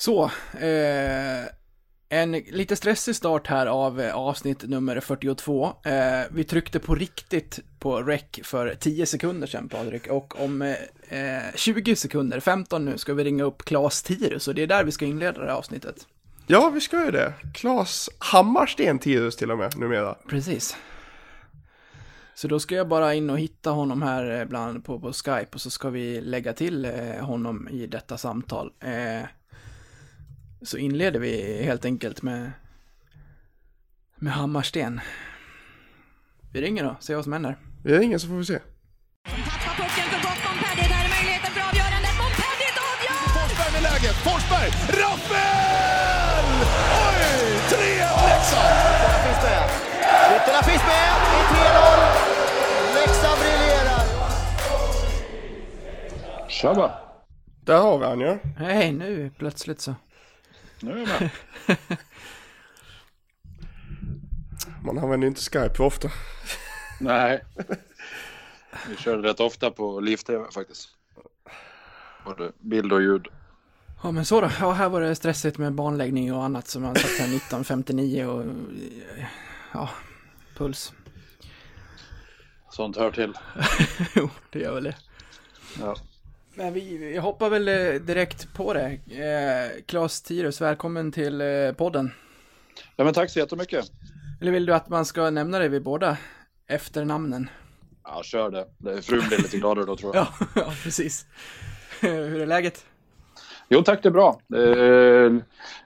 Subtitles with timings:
[0.00, 1.44] Så, eh,
[2.08, 5.72] en lite stressig start här av eh, avsnitt nummer 42.
[5.84, 11.54] Eh, vi tryckte på riktigt på rec för 10 sekunder sedan Patrik och om eh,
[11.54, 14.92] 20 sekunder, 15 nu, ska vi ringa upp Claes Tirus och det är där vi
[14.92, 16.06] ska inleda det här avsnittet.
[16.46, 17.32] Ja, vi ska ju det.
[17.54, 20.14] Claes Hammarsten Tirus till och med numera.
[20.28, 20.76] Precis.
[22.34, 25.48] Så då ska jag bara in och hitta honom här eh, bland på, på Skype
[25.52, 28.72] och så ska vi lägga till eh, honom i detta samtal.
[28.80, 29.22] Eh,
[30.62, 32.52] så inleder vi helt enkelt med,
[34.16, 35.00] med Hammarsten.
[36.52, 37.56] Vi ringer då, ser vad som händer.
[37.84, 38.58] Vi ringer så får vi se.
[38.58, 40.88] Tappar pucken för gott Montpellier.
[40.94, 42.14] Där är möjligheten för avgörandet.
[42.20, 43.22] Montpellier avgör!
[43.36, 44.16] Forsberg med läget.
[44.26, 44.70] Forsberg!
[45.00, 46.46] Rappel!
[47.04, 47.24] Oj!
[47.70, 48.76] 3-1 Leksand!
[49.00, 49.64] Ytterna finns med.
[50.36, 52.96] Ytterna finns med i 3-0.
[52.98, 54.04] Leksand briljerar.
[56.48, 56.90] Tjaba!
[57.64, 58.38] Där har vi han ja.
[58.56, 59.94] Hej, nu plötsligt så.
[60.82, 61.30] Nu är jag med.
[64.84, 66.10] Man använder inte Skype för ofta.
[67.00, 67.44] Nej.
[68.88, 70.88] Vi körde rätt ofta på Liv-TV faktiskt.
[72.24, 73.28] Både bild och ljud.
[74.02, 76.94] Ja men så då, ja här var det stressigt med banläggning och annat som man
[76.94, 78.44] satt här 1959 och
[79.72, 79.90] ja,
[80.56, 80.92] puls.
[82.70, 83.34] Sånt hör till.
[84.14, 84.96] Jo, det gör väl det.
[85.80, 85.96] Ja.
[86.60, 88.86] Men vi, hoppar väl eh, direkt på det.
[89.06, 92.10] Eh, Claes Tirus, välkommen till eh, podden.
[92.96, 93.84] ja, men tack så jättemycket.
[94.40, 96.16] Eller vill du att man ska nämna dig vid båda
[96.66, 97.50] efternamnen?
[98.04, 98.66] Ja, kör det.
[98.78, 100.26] det frun blir lite gladare då tror jag.
[100.40, 101.26] Ja, ja precis.
[102.00, 102.86] Hur är läget?
[103.68, 104.40] Jo tack, det är bra.
[104.54, 105.40] Är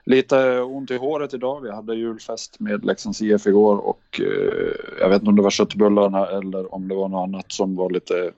[0.05, 1.61] lite ont i håret idag.
[1.61, 5.49] Vi hade julfest med Leksands IF igår och eh, jag vet inte om det var
[5.49, 8.31] köttbullarna eller om det var något annat som var lite,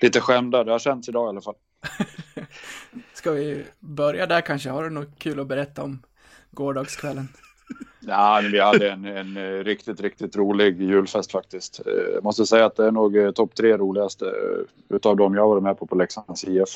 [0.00, 0.64] lite skämda.
[0.64, 1.54] Det har känts idag i alla fall.
[3.14, 4.70] Ska vi börja där kanske?
[4.70, 6.02] Har du något kul att berätta om
[6.50, 7.28] gårdagskvällen?
[8.00, 11.80] Ja, vi hade en, en eh, riktigt, riktigt rolig julfest faktiskt.
[11.86, 14.32] Eh, Jag måste säga att det är nog eh, topp tre roligaste
[14.88, 16.68] utav dem jag varit med på på Leksands IF.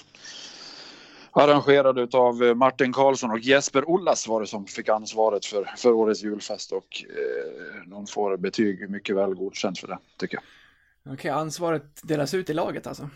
[1.31, 5.93] Arrangerad utav eh, Martin Karlsson och Jesper Ollas var det som fick ansvaret för, för
[5.93, 10.45] årets julfest och eh, de får betyg mycket väl godkänt för det tycker jag.
[11.15, 13.09] Okej, ansvaret delas ut i laget alltså?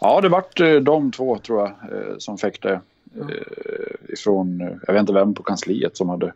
[0.00, 2.80] Ja, det vart eh, de två tror jag eh, som fick det.
[3.20, 6.32] Eh, ifrån, jag vet inte vem på kansliet som hade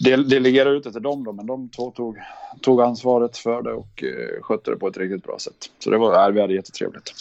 [0.00, 2.18] del, delegerat ut det till dem då, men de två tog,
[2.60, 4.04] tog ansvaret för det och
[4.40, 5.70] skötte det på ett riktigt bra sätt.
[5.78, 7.14] Så det var, ja, vi hade jättetrevligt.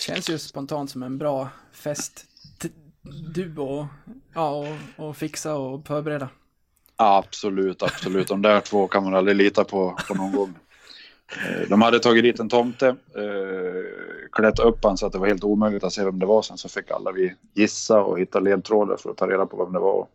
[0.00, 2.24] Känns ju spontant som en bra fest.
[2.62, 2.68] T-
[3.34, 3.88] Duo,
[4.34, 6.28] ja, och, och fixa och förbereda.
[6.96, 8.28] Absolut, absolut.
[8.28, 10.54] De där två kan man aldrig lita på, på någon gång.
[11.32, 13.84] Eh, De hade tagit dit en tomte, eh,
[14.32, 16.42] klätt upp han så att det var helt omöjligt att se vem det var.
[16.42, 19.72] Sen så fick alla vi gissa och hitta ledtrådar för att ta reda på vem
[19.72, 20.06] det var.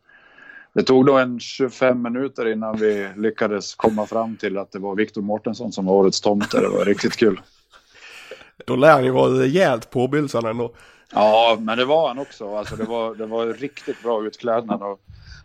[0.73, 4.95] Det tog då en 25 minuter innan vi lyckades komma fram till att det var
[4.95, 6.59] Viktor Mårtensson som var årets tomte.
[6.61, 7.41] Det var riktigt kul.
[8.65, 10.71] Då lär han ju vara rejält påbylsad ändå.
[11.13, 12.55] Ja, men det var han också.
[12.55, 14.81] Alltså, det, var, det var riktigt bra utklädnad.
[14.81, 14.99] Och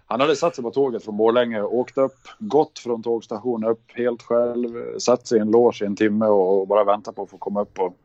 [0.08, 4.22] han hade satt sig på tåget från Borlänge, åkt upp, gått från tågstationen upp helt
[4.22, 7.38] själv, satt sig i en loge i en timme och, bara väntat på att få
[7.38, 7.96] komma upp och,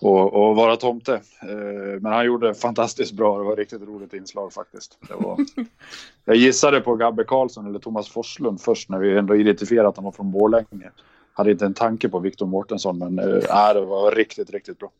[0.00, 1.14] och, och vara tomte.
[1.42, 3.38] Eh, men han gjorde fantastiskt bra.
[3.38, 4.98] Det var ett riktigt roligt inslag faktiskt.
[5.08, 5.36] Det var...
[6.24, 10.04] Jag gissade på Gabbe Karlsson eller Thomas Forslund först när vi ändå identifierade att han
[10.04, 10.90] var från Borlänge.
[11.32, 14.90] Hade inte en tanke på Viktor Mårtensson, men nej, det var riktigt, riktigt bra.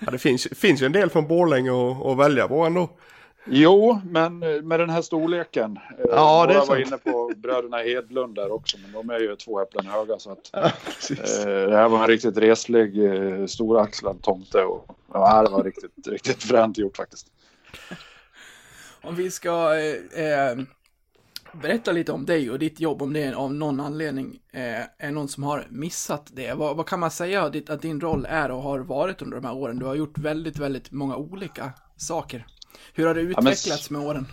[0.00, 2.88] Ja, det finns, finns ju en del från Borlänge att, att välja på ändå.
[3.50, 5.76] Jo, men eh, med den här storleken.
[5.76, 6.86] eh, Ja, det är Några var sant.
[6.86, 10.18] inne på bröderna Hedlund där också, men de är ju två äpplen höga.
[10.18, 12.94] Så att, Ja, eh, det här var en riktigt reslig,
[13.50, 14.62] storaxlad tomte.
[14.64, 17.26] Och, ja, det var riktigt, riktigt fränt gjort faktiskt.
[19.02, 20.58] Om vi ska eh,
[21.52, 25.28] berätta lite om dig och ditt jobb, om det av någon anledning eh, är någon
[25.28, 26.54] som har missat det.
[26.54, 29.54] Vad, vad kan man säga att din roll är och har varit under de här
[29.56, 29.78] åren?
[29.78, 32.46] Du har gjort väldigt, väldigt många olika saker.
[32.94, 34.26] Hur har det men- utvecklats med åren?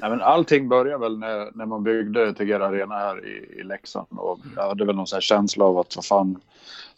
[0.00, 4.06] Nej, men allting började väl när, när man byggde Tegera Arena här i, i Leksand.
[4.10, 6.40] Och jag hade väl någon sån känsla av att vad fan,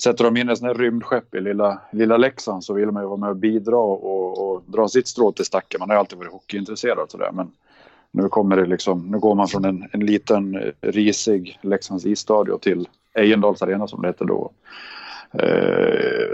[0.03, 3.07] sätter de in ett sånt här rymdskepp i lilla, lilla Leksand så vill man ju
[3.09, 5.79] vara med och bidra och, och dra sitt strå till stacken.
[5.79, 7.31] Man har ju alltid varit hockeyintresserad sådär.
[7.33, 7.53] Men
[8.11, 12.59] nu kommer det liksom, nu går man från en, en liten eh, risig Leksands isstadion
[12.59, 14.51] till Ejendals Arena som det heter då.
[15.39, 16.27] Eh,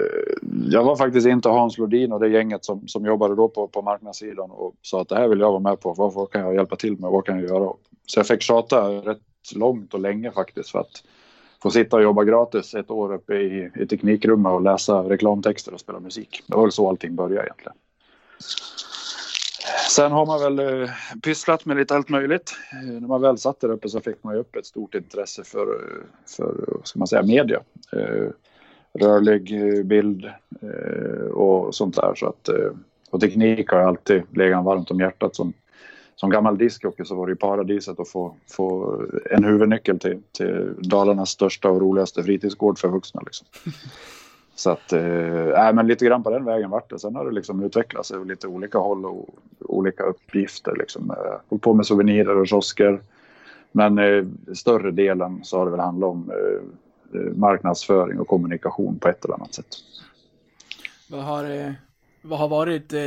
[0.71, 3.83] jag var faktiskt inte Hans Lodin och det gänget som, som jobbade då på, på
[3.83, 5.93] marknadssidan och sa att det här vill jag vara med på.
[5.93, 7.11] Vad, vad kan jag hjälpa till med?
[7.11, 7.73] Vad kan jag göra?
[8.07, 9.19] Så jag fick tjata rätt
[9.55, 11.05] långt och länge faktiskt för att
[11.63, 15.81] få sitta och jobba gratis ett år uppe i, i teknikrummet och läsa reklamtexter och
[15.81, 16.43] spela musik.
[16.47, 17.77] Det var väl så allting började egentligen.
[19.91, 20.91] Sen har man väl eh,
[21.23, 22.55] pysslat med lite allt möjligt.
[22.73, 25.45] Eh, när man väl satt där uppe så fick man ju upp ett stort intresse
[25.45, 26.05] för, eh,
[26.37, 27.61] för eh, ska man säga, media.
[27.93, 28.31] Eh,
[28.95, 29.55] rörlig
[29.87, 30.25] bild
[30.61, 32.15] eh, och sånt där.
[32.15, 32.71] Så att, eh,
[33.11, 35.37] och teknik har alltid legat varmt om hjärtat.
[35.37, 35.53] Som,
[36.17, 39.01] som gammal discjockey så var det ju paradiset att få, få
[39.31, 43.23] en huvudnyckel till, till Dalarnas största och roligaste fritidsgård för vuxna.
[43.27, 43.47] Liksom.
[44.55, 46.99] Så att, eh, men lite grann på den vägen vart det.
[46.99, 50.77] Sen har det liksom utvecklats åt lite olika håll och olika uppgifter.
[50.79, 51.15] Liksom.
[51.49, 53.01] Hållit på med souvenirer och kiosker.
[53.73, 54.25] Men eh,
[54.55, 56.63] större delen så har det väl handlat om eh,
[57.35, 59.67] marknadsföring och kommunikation på ett eller annat sätt.
[61.11, 61.73] Vad har, eh,
[62.23, 63.01] vad har varit eh,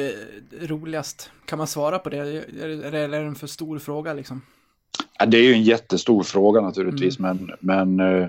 [0.62, 1.32] roligast?
[1.46, 2.18] Kan man svara på det?
[2.18, 4.42] Är, är, det en för stor fråga liksom?
[5.20, 8.28] Ja, det är ju en jättestor fråga naturligtvis, men, men eh,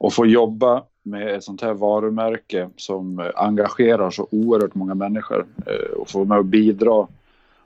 [0.00, 5.46] att få jobba med ett sånt här varumärke som eh, engagerar så oerhört många människor
[5.66, 7.06] eh, och få med och bidra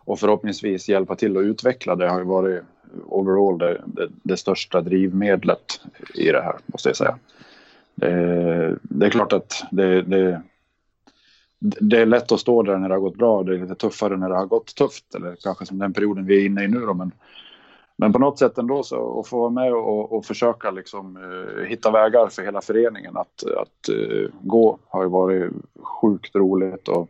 [0.05, 2.63] och förhoppningsvis hjälpa till att utveckla det har ju varit
[3.07, 5.81] overall det, det, det största drivmedlet
[6.15, 7.19] i det här, måste jag säga.
[7.95, 10.43] Det, det är klart att det, det,
[11.61, 13.43] det är lätt att stå där när det har gått bra.
[13.43, 15.15] Det är lite tuffare när det har gått tufft.
[15.15, 16.95] Eller kanske som den perioden vi är inne i nu då.
[16.95, 17.13] Men,
[17.97, 21.65] men på något sätt ändå så att få vara med och, och försöka liksom, uh,
[21.65, 25.53] hitta vägar för hela föreningen att, att uh, gå har ju varit
[25.83, 26.89] sjukt roligt.
[26.89, 27.09] Och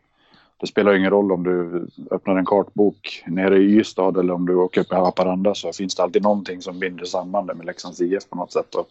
[0.60, 4.54] det spelar ingen roll om du öppnar en kartbok nere i Ystad eller om du
[4.54, 8.00] åker upp i Haparanda så finns det alltid någonting som binder samman det med Leksands
[8.00, 8.74] IF på något sätt.
[8.74, 8.88] Och,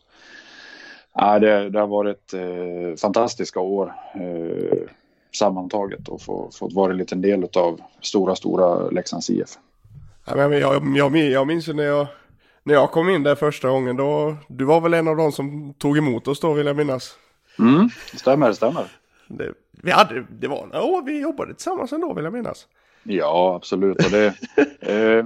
[1.14, 4.78] ja, det, det har varit eh, fantastiska år eh,
[5.32, 9.50] sammantaget och få, fått vara en liten del av stora, stora Leksands IF.
[10.26, 12.08] Ja, men jag, jag, jag minns ju när jag,
[12.64, 15.74] när jag kom in där första gången då, du var väl en av de som
[15.74, 17.16] tog emot oss då vill jag minnas.
[17.60, 18.86] Mm, stämmer, stämmer.
[19.28, 19.54] Det,
[19.84, 22.68] vi hade, det var år vi jobbade tillsammans ändå vill jag minnas.
[23.04, 24.06] Ja, absolut.
[24.06, 24.26] Och det,
[24.80, 25.26] eh,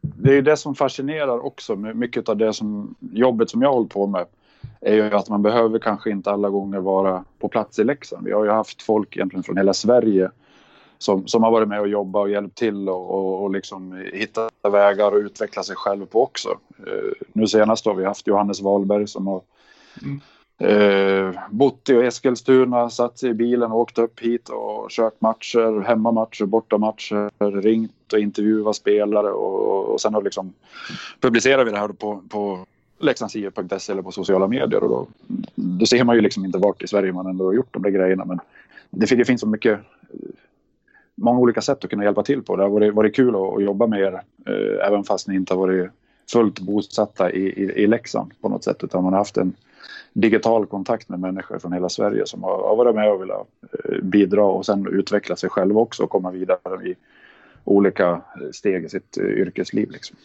[0.00, 1.76] det är ju det som fascinerar också.
[1.76, 4.26] Mycket av det som, jobbet som jag håller på med
[4.80, 8.26] är ju att man behöver kanske inte alla gånger vara på plats i Leksand.
[8.26, 10.30] Vi har ju haft folk egentligen från hela Sverige
[10.98, 14.50] som, som har varit med och jobbat och hjälpt till och, och, och liksom hitta
[14.62, 16.48] vägar och utveckla sig själv på också.
[16.86, 19.42] Eh, nu senast har vi haft Johannes Wahlberg som har
[20.58, 25.80] eh, bott i Eskilstuna, satt sig i bilen och åkt upp hit och kört matcher,
[25.80, 30.52] hemmamatcher, bortamatcher, ringt och intervjuat spelare och, och sen har liksom
[31.20, 32.66] publicerar vi det här på, på
[32.98, 35.06] leksandsiv.se eller på sociala medier och då,
[35.54, 37.90] då ser man ju liksom inte vart i Sverige man ändå har gjort de där
[37.90, 38.40] grejerna men
[38.90, 39.80] det, det finns så mycket
[41.14, 42.56] många olika sätt att kunna hjälpa till på.
[42.56, 44.12] Det har varit, varit kul att, att jobba med er,
[44.46, 45.90] eh, även fast ni inte har varit
[46.32, 49.52] fullt bosatta i, i, i Leksand på något sätt, utan man har haft en
[50.14, 53.46] digital kontakt med människor från hela Sverige som har, varit med och velat
[53.84, 56.96] eh, bidra och sen utveckla sig själva också och komma vidare i
[57.64, 58.20] olika
[58.52, 59.90] steg i sitt eh, yrkesliv.
[59.90, 60.16] Liksom.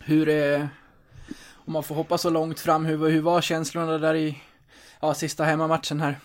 [0.00, 0.68] Hur är,
[1.54, 4.38] om man får hoppa så långt fram, hur, hur var känslorna där i
[5.00, 6.16] ja, sista hemmamatchen här?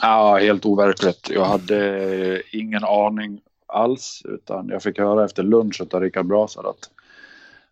[0.00, 1.30] Ja, helt overkligt.
[1.30, 6.90] Jag hade ingen aning alls, utan jag fick höra efter lunch av Rickard Brasar att
[6.90, 6.93] eh,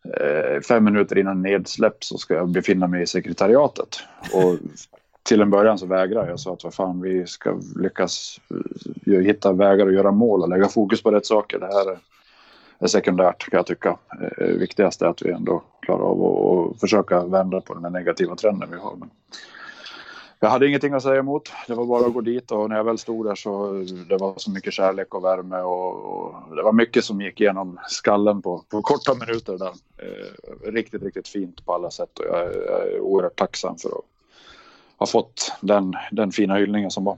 [0.04, 4.00] Eh, fem minuter innan nedsläpp så ska jag befinna mig i sekretariatet.
[4.32, 4.58] Och
[5.22, 6.32] till en början så vägrade jag.
[6.32, 8.40] Jag sa att vad fan, vi ska lyckas
[9.06, 11.58] eh, hitta vägar att göra mål och lägga fokus på rätt saker.
[11.58, 11.98] Det här
[12.78, 13.98] är, sekundärt kan jag tycka.
[14.38, 17.90] Det viktigast är att vi ändå klarar av att att försöka vända på den här
[17.90, 18.96] negativa trenden vi har.
[18.96, 19.10] Men
[20.42, 21.52] jag hade ingenting att säga emot.
[21.66, 23.72] Det var bara att gå dit och när jag väl stod där så
[24.08, 27.78] det var så mycket kärlek och värme och, och det var mycket som gick igenom
[27.88, 29.72] skallen på, på korta minuter där.
[29.98, 33.88] Eh, riktigt, riktigt fint på alla sätt och jag, är- jag är oerhört tacksam för
[33.88, 34.04] att
[34.98, 37.16] ha fått den, den fina hyllningen som var.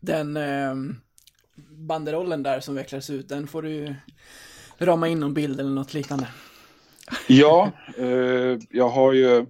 [0.00, 0.74] Den eh,
[1.70, 3.94] banderollen där som vecklades ut, den får du
[4.78, 6.28] rama in någon bild eller något liknande.
[7.26, 9.46] Ja, eh, jag har ju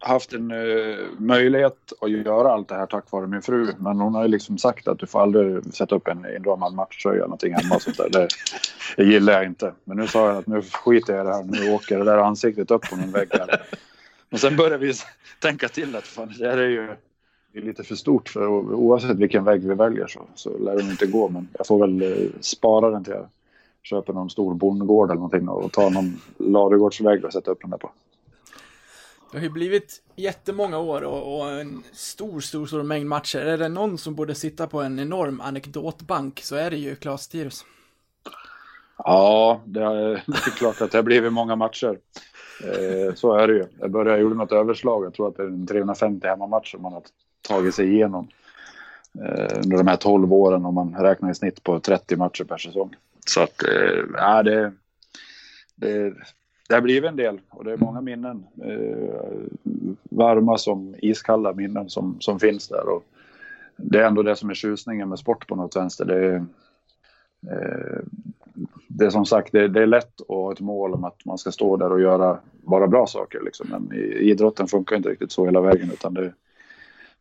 [0.00, 3.72] haft en uh, möjlighet att göra allt det här tack vare min fru.
[3.78, 7.14] Men hon har ju liksom sagt att du får aldrig sätta upp en inramad matchtröja
[7.14, 7.74] eller någonting hemma.
[7.74, 8.10] Och sånt där.
[8.10, 8.28] Det,
[8.96, 9.72] det gillar jag inte.
[9.84, 11.42] Men nu sa jag att nu skiter jag i det här.
[11.44, 13.62] Nu åker det där ansiktet upp på någon vägg här.
[14.30, 14.92] Men sen började vi
[15.40, 16.88] tänka till att fan, det här är ju
[17.52, 20.90] det är lite för stort för oavsett vilken vägg vi väljer så, så lär den
[20.90, 21.28] inte gå.
[21.28, 23.26] Men jag får väl eh, spara den till jag
[23.82, 27.78] köper någon stor bondgård eller någonting och tar någon ladugårdsvägg och sätter upp den där
[27.78, 27.90] på.
[29.32, 33.38] Det har ju blivit jättemånga år och, och en stor, stor, stor mängd matcher.
[33.38, 37.28] Är det någon som borde sitta på en enorm anekdotbank så är det ju Claes
[37.28, 37.64] Tirus.
[38.96, 41.98] Ja, det är, det är klart att det har blivit många matcher.
[42.64, 43.66] Eh, så är det ju.
[43.80, 45.04] Jag började, jag gjorde något överslag.
[45.04, 47.02] Jag tror att det är en 350 hemmamatcher man har
[47.48, 48.28] tagit sig igenom.
[49.18, 52.58] Eh, under de här 12 åren om man räknar i snitt på 30 matcher per
[52.58, 52.96] säsong.
[53.26, 54.72] Så att, eh, det,
[55.74, 56.14] det,
[56.70, 58.44] det har blivit en del och det är många minnen.
[58.64, 59.40] Eh,
[60.02, 62.88] varma som iskalla minnen som, som finns där.
[62.88, 63.04] Och
[63.76, 66.04] det är ändå det som är tjusningen med sport på något vänster.
[66.04, 66.34] Det är,
[67.50, 68.02] eh,
[68.88, 71.38] det är som sagt, det, det, är lätt att ha ett mål om att man
[71.38, 73.40] ska stå där och göra bara bra saker.
[73.44, 73.66] Liksom.
[73.70, 76.32] Men i, idrotten funkar inte riktigt så hela vägen utan det,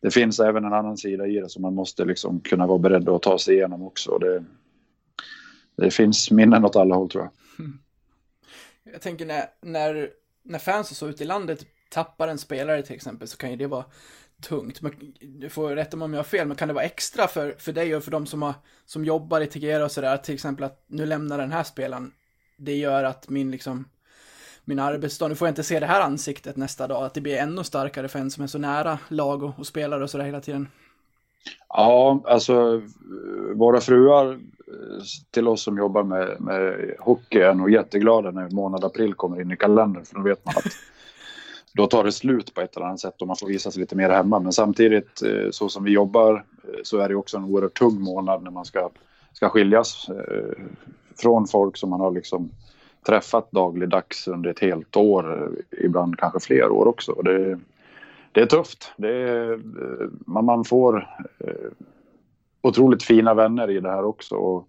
[0.01, 3.09] det finns även en annan sida i det som man måste liksom kunna vara beredd
[3.09, 4.17] att ta sig igenom också.
[4.17, 4.43] Det,
[5.75, 7.31] det finns minnen åt alla håll tror jag.
[8.91, 10.09] Jag tänker när, när,
[10.43, 13.55] när fans och så ute i landet tappar en spelare till exempel så kan ju
[13.55, 13.85] det vara
[14.41, 14.81] tungt.
[14.81, 17.55] Men, du får rätta mig om jag har fel, men kan det vara extra för,
[17.57, 18.53] för dig och för de som, har,
[18.85, 22.11] som jobbar i Tegera och sådär, till exempel att nu lämnar den här spelaren,
[22.57, 23.85] det gör att min liksom
[24.65, 27.37] min arbetsdag, nu får jag inte se det här ansiktet nästa dag, att det blir
[27.37, 30.41] ännu starkare för en som är så nära lag och, och spelare och sådär hela
[30.41, 30.67] tiden.
[31.69, 32.81] Ja, alltså
[33.55, 34.39] våra fruar
[35.31, 39.51] till oss som jobbar med, med hockey är nog jätteglada när månad april kommer in
[39.51, 40.65] i kalendern, för då vet man att
[41.73, 43.95] då tar det slut på ett eller annat sätt och man får visa sig lite
[43.95, 44.39] mer hemma.
[44.39, 48.01] Men samtidigt, eh, så som vi jobbar, eh, så är det också en oerhört tung
[48.01, 48.89] månad när man ska,
[49.33, 50.63] ska skiljas eh,
[51.21, 52.51] från folk som man har liksom
[53.05, 57.11] träffat dagligdags under ett helt år, ibland kanske fler år också.
[57.11, 57.59] Och det,
[58.31, 58.91] det är tufft.
[58.97, 59.57] Det är, eh,
[60.25, 61.07] man, man får
[61.39, 61.71] eh,
[62.61, 64.35] otroligt fina vänner i det här också.
[64.35, 64.67] Och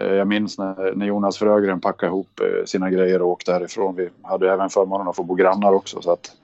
[0.00, 3.96] eh, jag minns när, när Jonas Frögren packade ihop sina grejer och åkte härifrån.
[3.96, 6.02] Vi hade även förmånen att få bo grannar också.
[6.02, 6.36] Så att,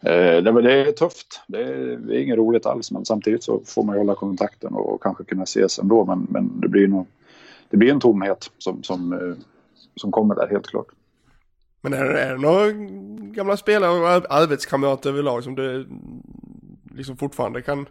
[0.00, 1.42] det, är tufft.
[1.46, 2.90] Det är, det är inget roligt alls.
[2.90, 6.04] Men samtidigt så får man ju hålla kontakten och kanske kunna ses ändå.
[6.04, 7.06] Men, men det, blir nog,
[7.70, 9.34] det blir en tomhet som, som,
[9.96, 10.86] som kommer där helt klart.
[11.80, 12.70] Men är, är det några
[13.34, 15.88] gamla spelare och arbetskamrater överlag som du
[16.94, 17.86] liksom fortfarande kan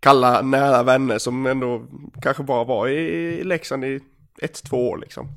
[0.00, 1.82] kalla nära vänner som ändå
[2.22, 4.00] kanske bara var i Leksand i
[4.42, 5.28] ett, två år liksom?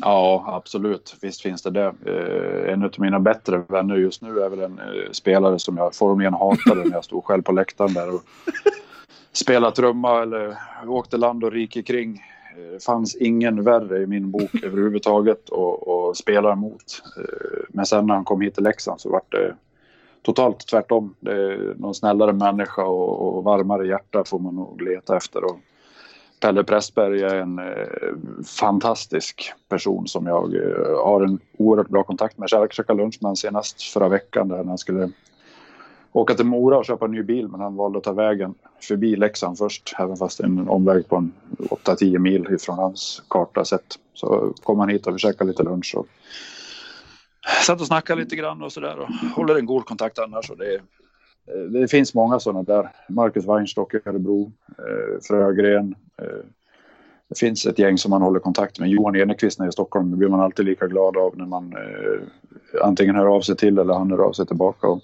[0.00, 1.16] Ja, absolut.
[1.22, 1.94] Visst finns det det.
[2.06, 5.94] Eh, en av mina bättre vänner just nu är väl en eh, spelare som jag
[5.94, 8.22] formligen hatade när jag stod själv på läktaren där och
[9.32, 12.22] spelade trumma eller åkte land och rike kring.
[12.56, 17.02] Det fanns ingen värre i min bok överhuvudtaget att spela emot.
[17.16, 19.56] Eh, men sen när han kom hit till Leksand så var det
[20.22, 21.14] totalt tvärtom.
[21.20, 25.44] Det är någon snällare människa och, och varmare hjärta får man nog leta efter.
[25.44, 25.58] Och
[26.40, 32.38] Pelle Pressberg är en eh, fantastisk person som jag eh, har en oerhört bra kontakt
[32.38, 32.48] med.
[32.52, 35.10] Jag käkade lunch med honom senast förra veckan där han skulle
[36.20, 39.16] åka till Mora och köpa en ny bil men han valde att ta vägen förbi
[39.16, 39.94] Leksand först.
[39.98, 43.98] Även fast är en omväg på en 8-10 mil ifrån hans karta sett.
[44.14, 46.06] Så kom han hit och vi käkade lite lunch och
[47.66, 50.50] satt och snackade lite grann och sådär och håller en god kontakt annars.
[50.50, 50.80] Och det,
[51.80, 52.88] det finns många sådana där.
[53.08, 55.94] Marcus Weinstock i Örebro, eh, Frögren.
[56.22, 56.44] Eh,
[57.28, 58.88] det finns ett gäng som man håller kontakt med.
[58.88, 62.20] Johan Enekvist i Stockholm det blir man alltid lika glad av när man eh,
[62.82, 64.86] antingen hör av sig till eller han hör av sig tillbaka.
[64.86, 65.00] Och,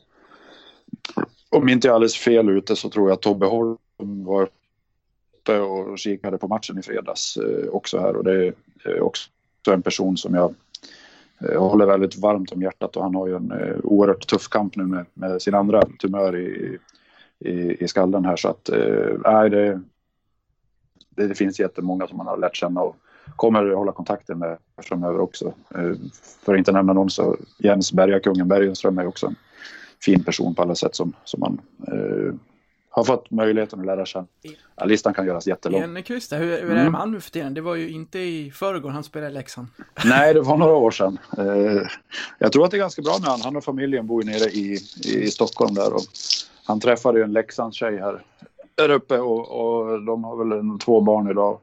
[1.48, 3.78] om inte jag är alldeles fel ute så tror jag att Tobbe Holm
[4.24, 4.48] var
[5.38, 8.16] uppe och kikade på matchen i fredags eh, också här.
[8.16, 8.52] Och det
[8.84, 9.30] är också
[9.70, 10.54] en person som jag
[11.40, 12.96] eh, håller väldigt varmt om hjärtat.
[12.96, 16.36] Och han har ju en eh, oerhört tuff kamp nu med, med sin andra tumör
[16.36, 16.78] i,
[17.38, 18.36] i, i skallen här.
[18.36, 19.80] Så att eh, det,
[21.08, 22.96] det, det finns jättemånga som man har lärt känna och
[23.36, 25.54] kommer hålla kontakten med framöver också.
[25.74, 25.92] Eh,
[26.44, 29.36] för att inte nämna någon så Jens Bergakungen Bergenström är också en
[30.04, 32.34] fin person på alla sätt som, som man eh,
[32.90, 34.26] har fått möjligheten att lära känna.
[34.76, 35.82] Ja, listan kan göras jättelång.
[35.82, 36.94] Enekvist, hur, hur är det med mm.
[36.94, 37.54] han nu för tiden?
[37.54, 39.66] Det var ju inte i förrgår han spelade i Leksand.
[40.04, 41.18] Nej, det var några år sedan.
[41.38, 41.82] Eh,
[42.38, 43.40] jag tror att det är ganska bra med han.
[43.40, 46.00] Han och familjen bor ju nere i, i Stockholm där och
[46.64, 48.22] han träffade ju en Leksandstjej här
[48.74, 51.58] där uppe och, och de har väl en, två barn idag.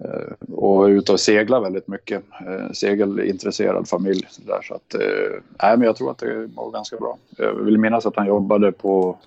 [0.00, 2.24] Eh, och är ute och seglar väldigt mycket.
[2.46, 4.26] Eh, segelintresserad familj.
[4.46, 7.18] Där, så att, eh, nej, men jag tror att det var ganska bra.
[7.36, 9.18] Jag vill minnas att han jobbade på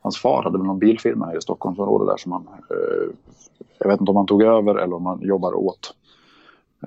[0.00, 2.46] hans far hade väl någon bilfirma i Stockholmsområdet där som han...
[2.70, 3.08] Eh,
[3.78, 5.94] jag vet inte om han tog över eller om han jobbar åt.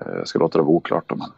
[0.00, 1.12] Eh, jag ska låta det vara oklart.
[1.16, 1.28] Men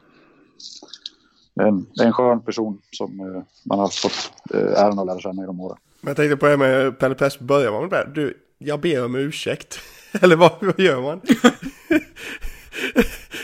[1.55, 4.99] det är, en, det är en skön person som eh, man har fått eh, äran
[4.99, 5.79] att lära känna i de åren.
[6.01, 7.41] Men jag tänkte på det med Pelle Pest.
[7.41, 8.11] börjar man med det?
[8.15, 9.79] Du, jag ber om ursäkt.
[10.23, 11.21] eller vad, vad gör man?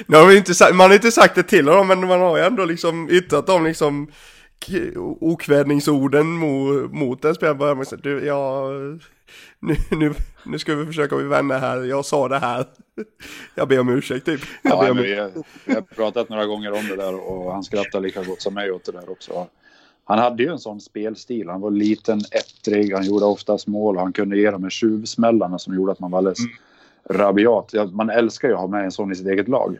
[0.06, 2.36] Nu har vi inte sagt, man har inte sagt det till honom men man har
[2.36, 4.08] ju ändå liksom yttrat dem liksom
[5.20, 8.68] okvädningsorden mot, mot en spelare med att du, ja,
[9.60, 10.14] nu, nu,
[10.44, 12.66] nu ska vi försöka bli vänner här, jag sa det här.
[13.54, 14.40] Jag ber om ursäkt typ.
[14.62, 14.96] Ja, om...
[14.96, 15.30] vi, har,
[15.64, 18.70] vi har pratat några gånger om det där och han skrattar lika gott som mig
[18.70, 19.46] åt det där också.
[20.04, 24.02] Han hade ju en sån spelstil, han var liten, ettrig, han gjorde oftast mål och
[24.02, 26.52] han kunde ge de här tjuvsmällarna som gjorde att man var alldeles mm.
[27.10, 27.74] Rabiat.
[27.92, 29.78] Man älskar ju att ha med en sån i sitt eget lag.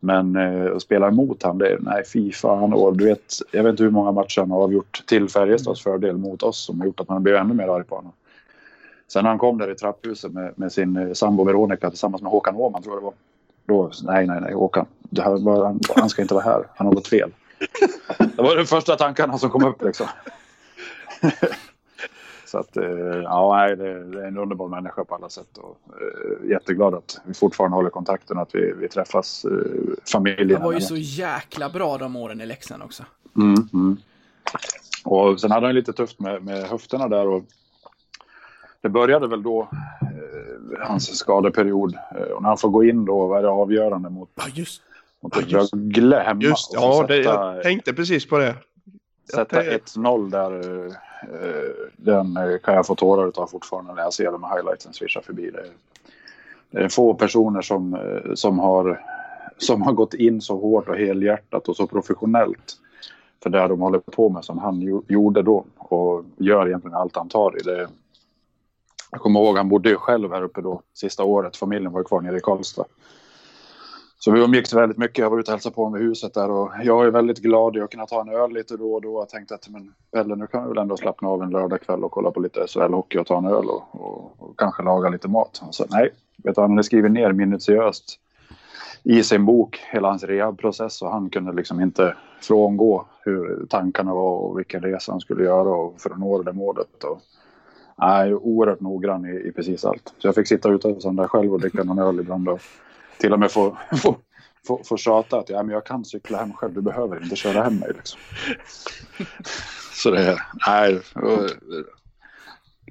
[0.00, 2.72] Men eh, att spela emot han, det är, nej fy fan.
[2.72, 6.16] Och du vet, jag vet inte hur många matcher han har avgjort till Färjestads fördel
[6.16, 8.12] mot oss som har gjort att man blir ännu mer arg på honom.
[9.08, 12.32] Sen när han kom där i trapphuset med, med sin eh, sambo Veronica tillsammans med
[12.32, 13.14] Håkan Åhman tror jag det var.
[13.66, 14.86] Då, nej, nej, nej, Håkan.
[15.18, 16.66] Här han, han ska inte vara här.
[16.74, 17.30] Han har gått fel.
[18.18, 20.06] Det var de första tankarna som kom upp liksom.
[22.50, 22.84] Så att, eh,
[23.22, 27.34] ja, det, det är en underbar människa på alla sätt och eh, jätteglad att vi
[27.34, 29.50] fortfarande håller kontakten, att vi, vi träffas, eh,
[30.12, 30.56] familjen.
[30.60, 33.02] Han var ju så jäkla bra de åren i Leksand också.
[33.36, 33.96] Mm, mm.
[35.04, 37.42] Och sen hade han lite tufft med, med höfterna där och
[38.80, 39.68] det började väl då,
[40.02, 41.98] eh, hans skadeperiod.
[42.34, 44.82] Och när han får gå in då, vad är det avgörande mot, Ja, just,
[45.22, 46.42] mot Ja, just- Rögle hemma?
[46.42, 48.54] just och ja, det, sätta- jag tänkte precis på det.
[49.34, 54.02] Sätta Jag 1-0 där, eh, Eh, den eh, kan jag få tårar utav fortfarande när
[54.02, 55.50] jag ser de här highlightsen svischa förbi.
[55.50, 55.70] Det är,
[56.70, 59.04] det är få personer som, eh, som, har,
[59.58, 62.76] som har gått in så hårt och helhjärtat och så professionellt
[63.42, 67.16] för det de håller på med som han ju- gjorde då och gör egentligen allt
[67.16, 67.62] han tar i.
[67.62, 67.88] Det,
[69.10, 71.56] jag kommer ihåg, han bodde ju själv här uppe då sista året.
[71.56, 72.84] Familjen var ju kvar nere i Karlstad.
[74.20, 75.18] Så vi umgicks väldigt mycket.
[75.18, 77.76] Jag var ute och hälsade på honom i huset där och jag är väldigt glad.
[77.76, 79.20] Jag kunde ta en öl lite då och då.
[79.20, 82.10] Jag tänkte att men Pelle, nu kan vi väl ändå slappna av en lördagkväll och
[82.10, 85.58] kolla på lite SHL-hockey och ta en öl och, och, och kanske laga lite mat.
[85.62, 88.20] Han sa nej, vet du, han hade skrivit ner minutiöst
[89.02, 94.38] i sin bok hela hans rehabprocess och han kunde liksom inte frångå hur tankarna var
[94.38, 97.04] och vilken resa han skulle göra och för att nå det målet.
[97.04, 97.20] Och,
[97.96, 100.14] nej, oerhört noggrann i, i precis allt.
[100.18, 102.60] Så jag fick sitta ute hos honom där själv och dricka någon öl ibland och
[103.18, 104.16] till och med få, få,
[104.66, 107.62] få, få tjata att ja, men jag kan cykla hem själv, du behöver inte köra
[107.62, 107.90] hem mig.
[107.96, 108.20] Liksom.
[109.92, 111.00] Så det är, nej,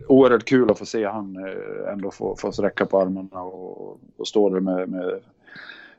[0.07, 4.27] oerhört kul att få se han eh, ändå få, få sträcka på armarna och, och
[4.27, 5.19] stå där med, med,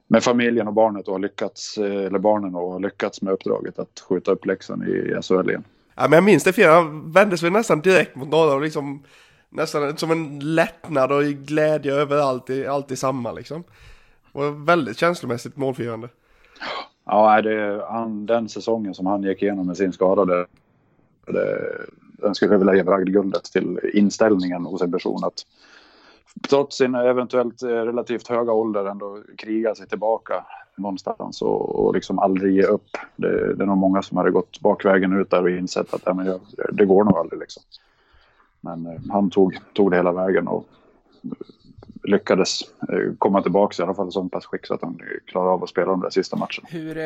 [0.07, 3.79] med familjen och barnet och ha lyckats, eh, eller barnen och ha lyckats med uppdraget
[3.79, 5.65] att skjuta upp läxan i SHL igen.
[5.95, 6.71] Ja, men jag minns det fel.
[6.71, 9.03] Han vände sig nästan direkt mot några och liksom
[9.51, 13.65] nästan som en lättnad och glädje över allt, i- allt i samma liksom.
[14.33, 16.09] Och väldigt känslomässigt målfirande.
[17.05, 20.47] Ja, det, han, den säsongen som han gick igenom med sin skada, det,
[21.27, 21.73] det,
[22.19, 25.47] den skulle jag vilja ge bragdguldet till inställningen hos en person att
[26.49, 30.45] trots sin eventuellt eh, relativt höga ålder ändå kriga sig tillbaka
[30.77, 32.97] någonstans och, och liksom aldrig ge upp.
[33.17, 36.15] Det, det är nog många som hade gått bakvägen ut där och insett att ja,
[36.15, 36.41] men jag,
[36.73, 37.41] det går nog aldrig.
[37.41, 37.63] Liksom.
[38.61, 40.67] Men eh, han tog, tog det hela vägen och
[42.09, 45.51] lyckades eh, komma tillbaka i alla fall i så pass skick så att han klarade
[45.51, 46.69] av att spela de där sista matcherna.
[46.69, 47.05] Hur, eh,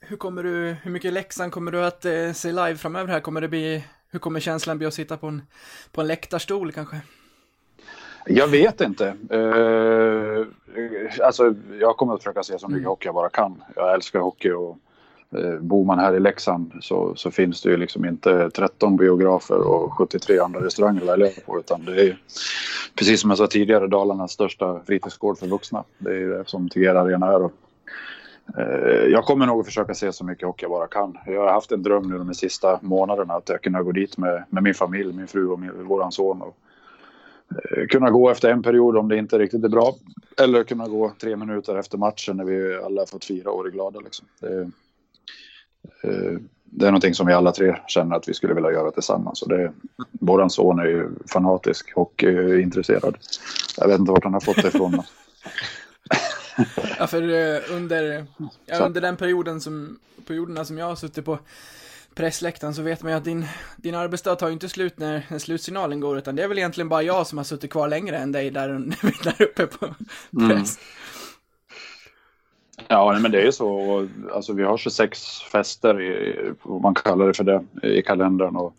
[0.00, 3.20] hur kommer du, hur mycket Leksand kommer du att eh, se live framöver här?
[3.20, 5.42] Kommer det bli, hur kommer känslan bli att sitta på en,
[5.92, 7.00] på en läktarstol kanske?
[8.26, 9.06] Jag vet inte.
[9.30, 10.46] Eh,
[11.26, 13.62] alltså, jag kommer att försöka se så mycket hockey jag bara kan.
[13.76, 14.78] Jag älskar hockey och
[15.30, 19.58] Eh, bor man här i Leksand så, så finns det ju liksom inte 13 biografer
[19.58, 22.14] och 73 andra restauranger att välja på utan det är ju,
[22.94, 25.84] precis som jag sa tidigare Dalarnas största fritidsgård för vuxna.
[25.98, 27.42] Det är ju det som Tegera Arena är.
[27.42, 27.52] Och,
[28.58, 31.18] eh, jag kommer nog att försöka se så mycket hockey jag bara kan.
[31.26, 34.44] Jag har haft en dröm nu de sista månaderna att jag kunna gå dit med,
[34.50, 36.56] med min familj, min fru och min, våran son och
[37.50, 39.94] eh, kunna gå efter en period om det inte riktigt är bra.
[40.42, 43.70] Eller kunna gå tre minuter efter matchen när vi alla har fått fira och är
[43.70, 44.00] glada.
[44.00, 44.26] Liksom.
[44.40, 44.70] Det, är,
[46.64, 49.42] det är någonting som vi alla tre känner att vi skulle vilja göra tillsammans.
[49.42, 49.72] Och det,
[50.12, 53.16] våran son är ju fanatisk hockeyintresserad.
[53.78, 55.02] Jag vet inte vart han har fått det ifrån.
[56.98, 58.26] Ja, för eh, under,
[58.66, 61.38] ja, under den perioden som, perioderna som jag har suttit på
[62.14, 63.46] pressläktaren så vet man ju att din,
[63.76, 66.88] din arbetsdag tar ju inte slut när, när slutsignalen går, utan det är väl egentligen
[66.88, 68.68] bara jag som har suttit kvar längre än dig där,
[69.24, 69.94] där uppe på
[70.48, 70.78] press.
[72.88, 74.08] Ja, men det är ju så.
[74.32, 78.56] Alltså, vi har 26 fester, i, vad man kallar det för det, i kalendern.
[78.56, 78.76] Och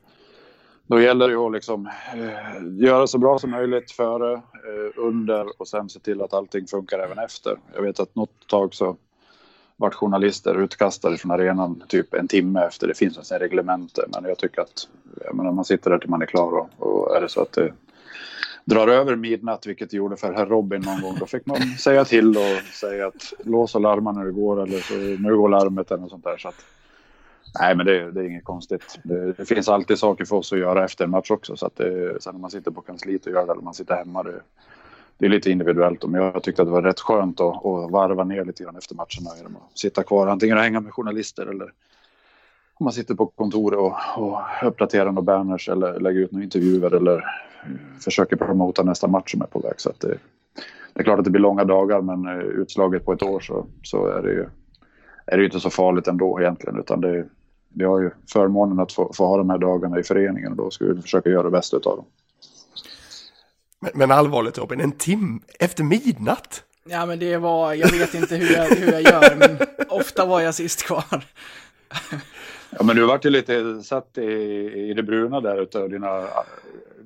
[0.87, 5.67] då gäller det att liksom, eh, göra så bra som möjligt före, eh, under och
[5.67, 7.57] sen se till att allting funkar även efter.
[7.75, 8.97] Jag vet att något tag så
[9.75, 12.87] vart journalister utkastade från arenan typ en timme efter.
[12.87, 14.87] Det finns en sån reglemente, men jag tycker att
[15.25, 17.51] jag menar, man sitter där till man är klar och, och är det så att
[17.51, 17.73] det
[18.67, 22.05] drar över midnatt, vilket det gjorde för herr Robin någon gång, då fick man säga
[22.05, 25.91] till och säga att lås och larma när det går eller så nu går larmet
[25.91, 26.37] eller något sånt där.
[26.37, 26.65] Så att,
[27.59, 28.99] nej, men det, det är inget konstigt.
[29.03, 31.55] Det, det finns alltid saker för oss att göra efter en match också.
[31.55, 33.95] Så att det, sen när man sitter på kansliet och gör det eller man sitter
[33.95, 34.41] hemma, det,
[35.17, 36.05] det är lite individuellt.
[36.05, 38.95] Men jag tyckte att det var rätt skönt att, att varva ner lite grann efter
[38.95, 41.71] matcherna genom att sitta kvar antingen och hänga med journalister eller
[42.79, 46.95] om man sitter på kontoret och, och uppdaterar några banners eller lägger ut några intervjuer
[46.95, 47.23] eller
[47.99, 49.73] försöker promota nästa match som är på väg.
[49.77, 50.17] Så att det,
[50.93, 53.65] det är klart att det blir långa dagar men eh, utslaget på ett år så,
[53.83, 54.45] så är det ju
[55.25, 57.25] är det ju inte så farligt ändå egentligen utan det,
[57.73, 60.71] vi har ju förmånen att få, få ha de här dagarna i föreningen och då
[60.71, 62.05] ska vi försöka göra det bästa utav dem.
[63.79, 66.63] Men, men allvarligt Robin, en timme efter midnatt?
[66.89, 69.57] Ja, men det var, jag vet inte hur jag, hur jag gör, men
[69.89, 71.25] ofta var jag sist kvar.
[72.69, 74.21] Ja, men du vart ju lite satt i,
[74.89, 76.27] i det bruna där utav dina äh,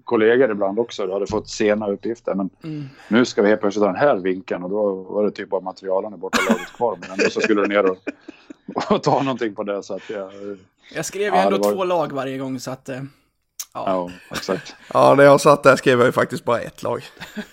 [0.04, 1.06] kollegor ibland också.
[1.08, 2.34] Du hade fått sena uppgifter.
[2.36, 2.50] Men
[3.08, 5.62] nu ska vi helt plötsligt ha den här vinkeln och då var det typ bara
[5.62, 6.98] materialen i borta laget kvar.
[7.02, 7.98] Men ändå så skulle du ner och,
[8.90, 9.84] och ta någonting på det.
[9.84, 10.32] Så att jag,
[10.96, 12.90] Jag skrev ju Ja, ändå var- två lag varje gång, så att...
[12.90, 13.02] eh,
[13.74, 13.84] Ja.
[13.88, 14.76] ja, exakt.
[14.94, 17.04] Ja, när jag satt där skrev jag ju faktiskt bara ett lag.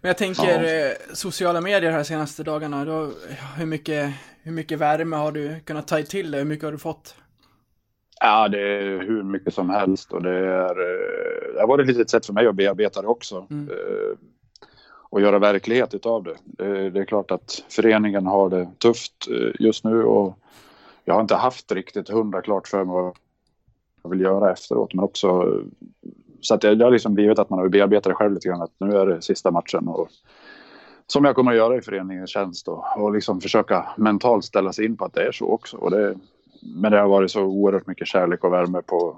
[0.00, 3.10] Men jag tänker eh, sociala medier här senaste dagarna, då,
[3.56, 4.12] hur, mycket,
[4.48, 6.40] hur mycket värme har du kunnat ta till dig?
[6.40, 7.14] Hur mycket har du fått?
[8.20, 10.70] Ja, det är hur mycket som helst och det är...
[10.70, 13.46] eh, Det har varit ett litet sätt för mig att bearbeta det också.
[13.50, 13.70] Mm.
[13.70, 14.16] eh,
[15.10, 16.36] Och göra verklighet utav det.
[16.90, 20.38] Det- är klart att föreningen har det tufft eh, just nu och
[21.04, 23.16] jag har inte haft riktigt hundra klart för mig vad
[24.02, 24.94] jag vill göra efteråt.
[24.94, 25.58] Men också
[26.40, 28.62] så att det det har liksom blivit att man har bearbetat det själv lite grann.
[28.62, 30.08] Att nu är det sista matchen och
[31.12, 34.84] som jag kommer att göra i föreningens tjänst och, och liksom försöka mentalt ställa sig
[34.84, 35.76] in på att det är så också.
[35.76, 36.14] Och det,
[36.62, 39.16] men det har varit så oerhört mycket kärlek och värme på,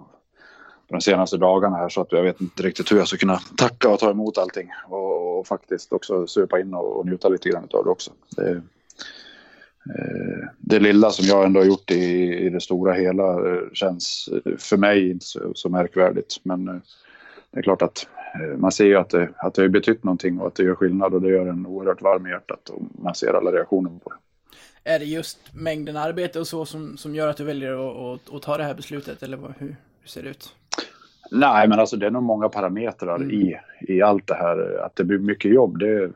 [0.89, 3.39] på de senaste dagarna här så att jag vet inte riktigt hur jag ska kunna
[3.57, 7.49] tacka och ta emot allting och, och faktiskt också supa in och, och njuta lite
[7.49, 8.11] grann av det också.
[8.37, 13.63] Det, eh, det lilla som jag ändå har gjort i, i det stora hela eh,
[13.73, 16.37] känns för mig inte så, så märkvärdigt.
[16.43, 16.77] Men eh,
[17.51, 18.07] det är klart att
[18.57, 21.15] man ser ju att det, att det har betytt någonting och att det gör skillnad
[21.15, 24.17] och det gör en oerhört varm i hjärtat och man ser alla reaktioner på det.
[24.85, 27.97] Är det just mängden arbete och så som, som gör att du väljer att,
[28.29, 30.55] att, att ta det här beslutet, eller hur, hur ser det ut?
[31.31, 33.31] Nej, men alltså det är nog många parametrar Mm.
[33.31, 34.85] i, i allt det här.
[34.85, 36.11] Att det blir mycket jobb, det,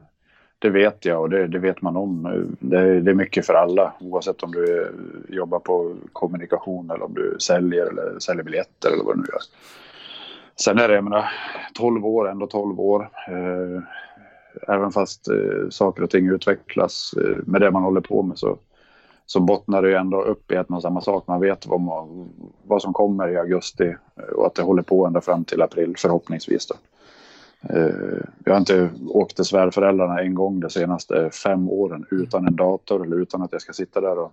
[0.59, 2.23] det vet jag och det, det vet man om.
[2.61, 4.93] Det, det är mycket för alla, oavsett om du
[5.29, 9.43] jobbar på kommunikation eller om du säljer eller säljer biljetter eller vad du nu gör.
[10.57, 11.31] Sen är det, jag menar,
[11.75, 13.11] 12 år, ändå 12 år.
[13.29, 13.83] Eh,
[14.75, 18.59] även fast eh, saker och ting utvecklas eh, med det man håller på med så,
[19.27, 21.27] så bottnar det ju ändå upp i att man samma sak.
[21.27, 22.29] Man vet vad, man,
[22.63, 25.95] vad som kommer i augusti eh, och att det håller på ända fram till april
[25.99, 26.67] förhoppningsvis.
[26.67, 26.75] Då.
[27.75, 32.57] Eh, jag har inte åkt till svärföräldrarna en gång de senaste fem åren utan en
[32.57, 34.33] dator eller utan att jag ska sitta där och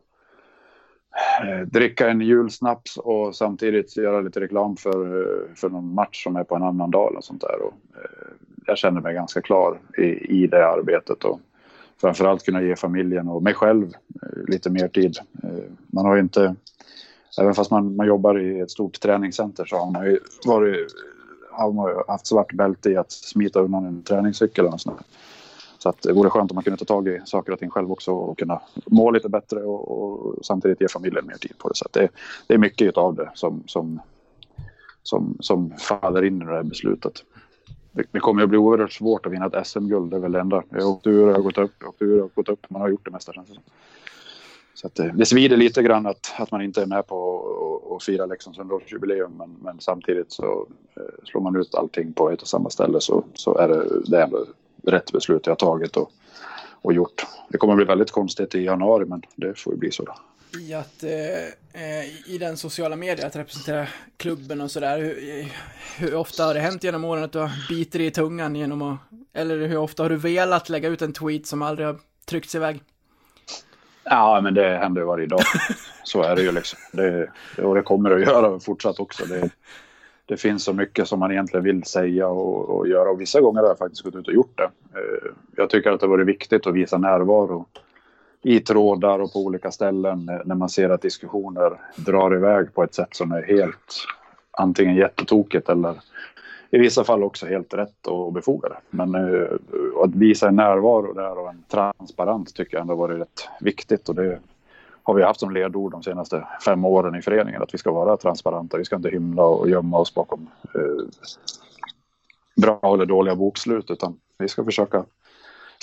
[1.43, 6.35] Eh, dricka en julsnaps och samtidigt göra lite reklam för, eh, för någon match som
[6.35, 7.61] är på en annan dag och sånt där.
[7.61, 8.33] Och, eh,
[8.65, 10.03] jag kände mig ganska klar i,
[10.43, 11.39] i det arbetet och
[12.01, 13.93] framförallt kunna ge familjen och mig själv
[14.47, 15.17] lite mer tid.
[15.87, 16.55] Man har ju inte,
[17.41, 20.87] även fast man, man jobbar i ett stort träningscenter så har man ju varit,
[21.51, 25.05] har man haft svart bälte i att smita undan en träningscykel och sånt där.
[25.83, 27.91] Så att det vore skönt om man kunde ta tag i saker och ting själv
[27.91, 31.75] också och kunna må lite bättre och, och samtidigt ge familjen mer tid på det.
[31.75, 32.09] Så att det,
[32.47, 34.01] det är mycket av det som, som,
[35.03, 37.13] som, som faller in i det här beslutet.
[37.91, 40.11] Det, det kommer att bli oerhört svårt att vinna ett SM-guld.
[40.11, 40.63] Det är väl det enda.
[40.69, 42.49] Jag har åkt ur, jag har gått upp, jag har åkt ur, jag har gått
[42.49, 42.69] upp.
[42.69, 43.63] Man har gjort det mesta känns det som.
[44.73, 47.95] Så att det, det svider lite grann att, att man inte är med på att-
[47.95, 49.37] att fira Leksands 100-årsjubileum.
[49.37, 50.67] Men, men samtidigt så
[50.97, 54.17] eh, slår man ut allting på ett och samma ställe så, så är det, det
[54.17, 54.45] är ändå
[54.83, 56.11] rätt beslut jag har tagit och,
[56.81, 57.25] och gjort.
[57.49, 60.15] Det kommer bli väldigt konstigt i januari men det får ju bli så då.
[60.59, 65.47] I att, eh, eh, i den sociala medier, att representera klubben och sådär, hur,
[65.97, 67.51] hur ofta har det hänt genom åren att du har
[67.91, 68.99] dig i tungan genom att,
[69.33, 72.83] eller hur ofta har du velat lägga ut en tweet som aldrig har tryckts iväg?
[74.03, 75.41] Ja, men det händer ju varje dag.
[76.03, 76.79] Så är det ju liksom.
[76.91, 77.29] Det,
[77.63, 79.25] och det kommer att göra fortsatt också.
[79.25, 79.49] Det,
[80.31, 83.09] det finns så mycket som man egentligen vill säga och, och göra.
[83.09, 84.63] Och vissa gånger har jag faktiskt gått ut och gjort det.
[84.99, 87.65] Eh, Jag tycker att det varit viktigt att visa närvaro
[88.41, 92.83] i trådar och på olika ställen när- när man ser att diskussioner drar iväg på
[92.83, 94.05] ett sätt som är helt
[94.51, 95.95] antingen jättetokigt eller
[96.69, 98.75] i vissa fall också helt rätt och befogade.
[98.89, 99.47] Men eh,
[100.03, 104.15] att visa en närvaro där och en transparens tycker jag ändå varit rätt viktigt och
[104.15, 104.39] det
[105.03, 108.17] har vi haft som ledord de senaste fem åren i föreningen att vi ska vara
[108.17, 108.77] transparenta.
[108.77, 111.05] Vi ska inte hymla och gömma oss bakom eh,
[112.55, 115.05] bra eller dåliga bokslut utan vi ska försöka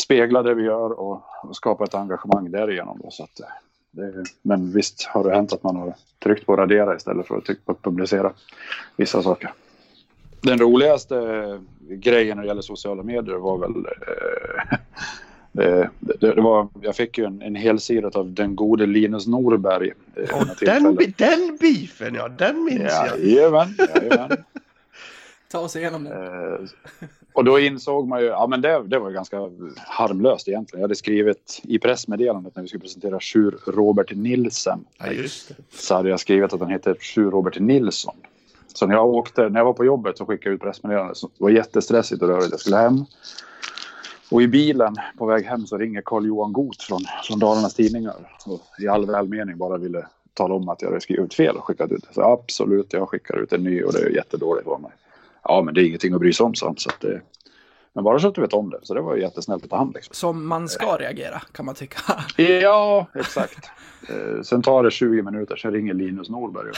[0.00, 3.00] spegla det vi gör och, och skapa ett engagemang därigenom.
[3.04, 3.46] Då, så att, eh,
[3.90, 7.44] det, men visst har det hänt att man har tryckt på radera istället för att
[7.44, 8.32] trycka på publicera
[8.96, 9.52] vissa saker.
[10.40, 14.78] Den roligaste grejen när det gäller sociala medier var väl eh,
[15.58, 19.26] det, det, det var, jag fick ju en, en hel sida av den gode Linus
[19.26, 19.92] Norberg.
[20.16, 23.24] eh, några den, den beefen, ja, den minns jag.
[23.24, 24.30] Jajamän, jajamän.
[25.50, 26.14] Ta oss igenom det.
[26.14, 29.36] Eh, Och då insåg man ju, ja men det, det var ju ganska
[29.76, 30.80] harmlöst egentligen.
[30.80, 34.84] Jag hade skrivit i pressmeddelandet när vi skulle presentera Sjur Robert Nilsen.
[34.98, 35.54] Ja, just det.
[35.78, 38.14] Så hade jag skrivit att han heter Sjur Robert Nilsson.
[38.74, 41.16] Så när jag åkte, när jag var på jobbet så skickade jag ut pressmeddelandet.
[41.16, 42.50] Så Det var jättestressigt och rörigt.
[42.50, 43.04] Jag skulle hem.
[44.30, 48.14] Och i bilen på väg hem så ringer Carl-Johan Goth från, från Dalarnas Tidningar.
[48.46, 51.92] Och I all välmening bara ville tala om att jag hade skrivit fel och skickat
[51.92, 52.04] ut.
[52.10, 54.90] Så absolut, jag skickar ut en ny och det är jättedåligt av mig.
[55.42, 56.54] Ja, men det är ingenting att bry sig om.
[56.54, 57.20] Så att det,
[57.92, 58.78] men bara så att du vet om det.
[58.82, 60.14] Så det var ju jättesnällt av han liksom.
[60.14, 62.00] Som man ska reagera, kan man tycka.
[62.62, 63.70] Ja, exakt.
[64.08, 66.76] Eh, sen tar det 20 minuter, sen ringer Linus Norberg upp.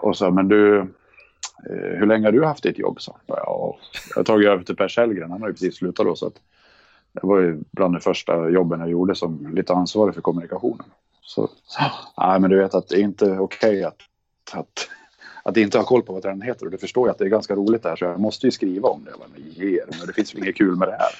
[0.00, 0.86] Och så, men du,
[1.70, 3.00] Eh, hur länge har du haft ditt jobb?
[3.00, 3.76] Så, ja,
[4.08, 6.16] jag har tagit över till Per Sellgren, han har ju precis slutat då.
[6.16, 6.40] Så att
[7.12, 10.86] det var ju bland de första jobben jag gjorde som lite ansvarig för kommunikationen.
[11.22, 11.48] Så,
[12.18, 13.96] nej, men du vet att det är inte okej att,
[14.52, 14.88] att,
[15.42, 16.66] att inte ha koll på vad den heter.
[16.66, 18.50] Och du förstår ju att det är ganska roligt det här, så jag måste ju
[18.50, 19.10] skriva om det.
[19.10, 21.12] Jag bara, men ger, men det finns väl inget kul med det här.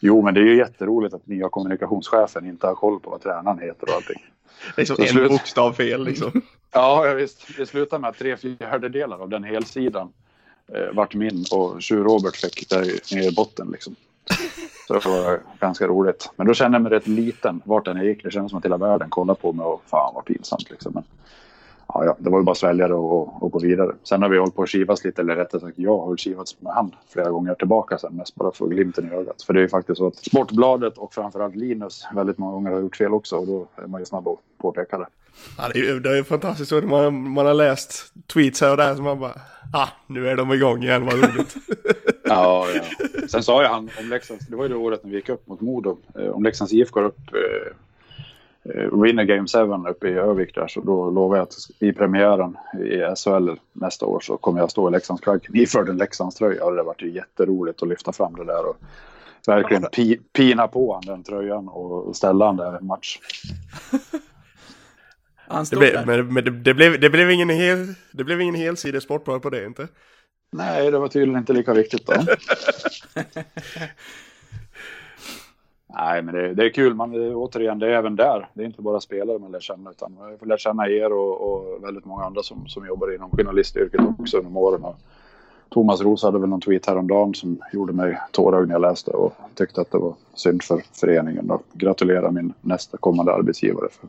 [0.00, 3.58] Jo, men det är ju jätteroligt att nya kommunikationschefen inte har koll på vad tränaren
[3.58, 4.24] heter och allting.
[4.76, 5.28] Liksom en slut.
[5.28, 6.30] bokstav fel liksom.
[6.72, 7.56] Ja, ja, visst.
[7.56, 10.12] Det slutade med att tre fjärdedelar av den helsidan
[10.74, 13.96] eh, vart min och Sjur Robert fick där nere i botten liksom.
[14.86, 16.30] Så det var ganska roligt.
[16.36, 18.22] Men då kände jag mig rätt liten vart jag gick.
[18.22, 20.92] Det kändes som att hela världen kollade på mig och fan vad pinsamt liksom.
[20.94, 21.04] Men,
[21.94, 23.94] ja, ja, det var ju bara att svälja det och, och gå vidare.
[24.02, 26.72] Sen har vi hållit på att kivas lite, eller rättare sagt jag har kivats med
[26.72, 28.16] han flera gånger tillbaka sen.
[28.16, 29.42] Mest bara för glimten i ögat.
[29.42, 32.80] För det är ju faktiskt så att Sportbladet och framförallt Linus väldigt många gånger har
[32.80, 35.06] gjort fel också och då är man ju snabb att påpeka det.
[35.58, 38.76] Ja, det, är, ju- det är ju fantastiskt man, man har läst tweets här och
[38.76, 39.34] där så man bara,
[39.72, 41.54] ah, nu är de igång igen, vad roligt.
[42.24, 42.82] Ja, ja.
[43.28, 45.46] Sen sa jag han om Leksands, det var ju det året när vi gick upp
[45.46, 45.96] mot Modo.
[46.18, 47.72] Eh, om Leksands IF går upp, eh,
[48.92, 53.14] vinner Game 7 uppe i Övik där, så då lovar jag att i premiären i
[53.16, 56.64] SHL nästa år så kommer jag stå i Leksandsklacken iförd en Leksandströja.
[56.64, 58.76] Och det varit ju jätteroligt att lyfta fram det där och
[59.46, 63.18] verkligen pi, pina på han den tröjan och ställa han där en match.
[65.36, 68.54] Han Det blev, men, men det, det, blev, det, blev ingen hel, det blev ingen
[68.54, 69.88] helsida Sportbladet på det inte.
[70.52, 72.14] Nej, det var tydligen inte lika viktigt då.
[75.94, 76.94] Nej, men det, det är kul.
[76.94, 78.48] Man, det- återigen, det är även där.
[78.54, 81.40] Det är inte bara spelare man lär känna, utan man får lära känna er och,
[81.52, 84.84] och väldigt många andra som, som jobbar inom journalistyrket också genom åren.
[84.84, 84.96] Och
[85.68, 89.32] Thomas Roos hade väl någon tweet häromdagen som gjorde mig tårögd när jag läste och
[89.54, 91.50] tyckte att det var synd för föreningen.
[91.50, 94.08] Och gratulera min nästa kommande arbetsgivare för,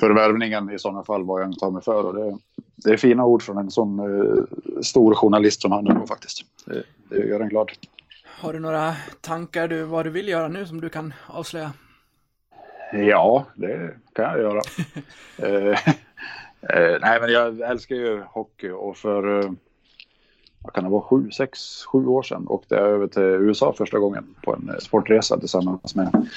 [0.00, 2.04] förvärvningen i sådana fall, vad jag än tar mig för.
[2.06, 2.38] Och det,
[2.84, 4.42] det är fina ord från en sån eh,
[4.82, 6.42] stor journalist som han är faktiskt.
[6.66, 7.70] Det, det gör en glad.
[8.40, 11.72] Har du några tankar du vad du vill göra nu som du kan avslöja?
[12.92, 14.60] Ja, det kan jag göra.
[15.38, 15.78] eh,
[16.62, 19.50] eh, nej, men jag älskar ju hockey och för eh,
[20.62, 23.98] vad kan det vara, sju, sex, sju år sedan åkte jag över till USA första
[23.98, 26.28] gången på en eh, sportresa tillsammans med en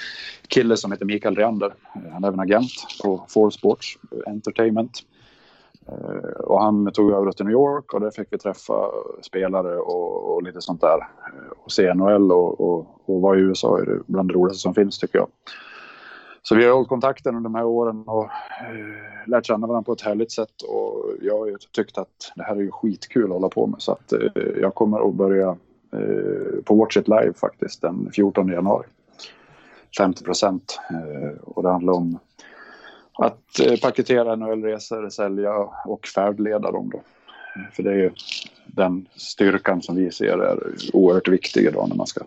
[0.47, 1.73] kille som heter Mikael Reander.
[1.95, 2.71] Eh, Han är även agent
[3.03, 5.03] på Four Sports Entertainment.
[5.87, 8.91] Eh, och han tog över till New York och där fick vi träffa
[9.21, 10.97] spelare och, och lite sånt där.
[10.97, 14.61] Eh, och se NHL och, och, och vara i USA är det bland det roligaste
[14.61, 15.27] som finns tycker jag.
[16.43, 19.93] Så vi har hållit kontakten under de här åren och eh, lärt känna varandra på
[19.93, 20.61] ett härligt sätt.
[20.67, 23.81] Och jag har ju tyckt att det här är ju skitkul att hålla på med.
[23.81, 24.19] Så att eh,
[24.61, 25.57] jag kommer att börja
[25.93, 28.87] eh, på Watch It Live faktiskt den 14 januari.
[29.97, 30.79] 50 procent.
[30.89, 32.19] Eh, och det handlar om
[33.21, 35.53] att eh, paketera NHL-resor, sälja
[35.85, 37.01] och färdleda dem då.
[37.71, 38.11] För det är ju
[38.65, 40.59] den styrkan som vi ser är
[40.93, 42.21] oerhört viktig idag när man ska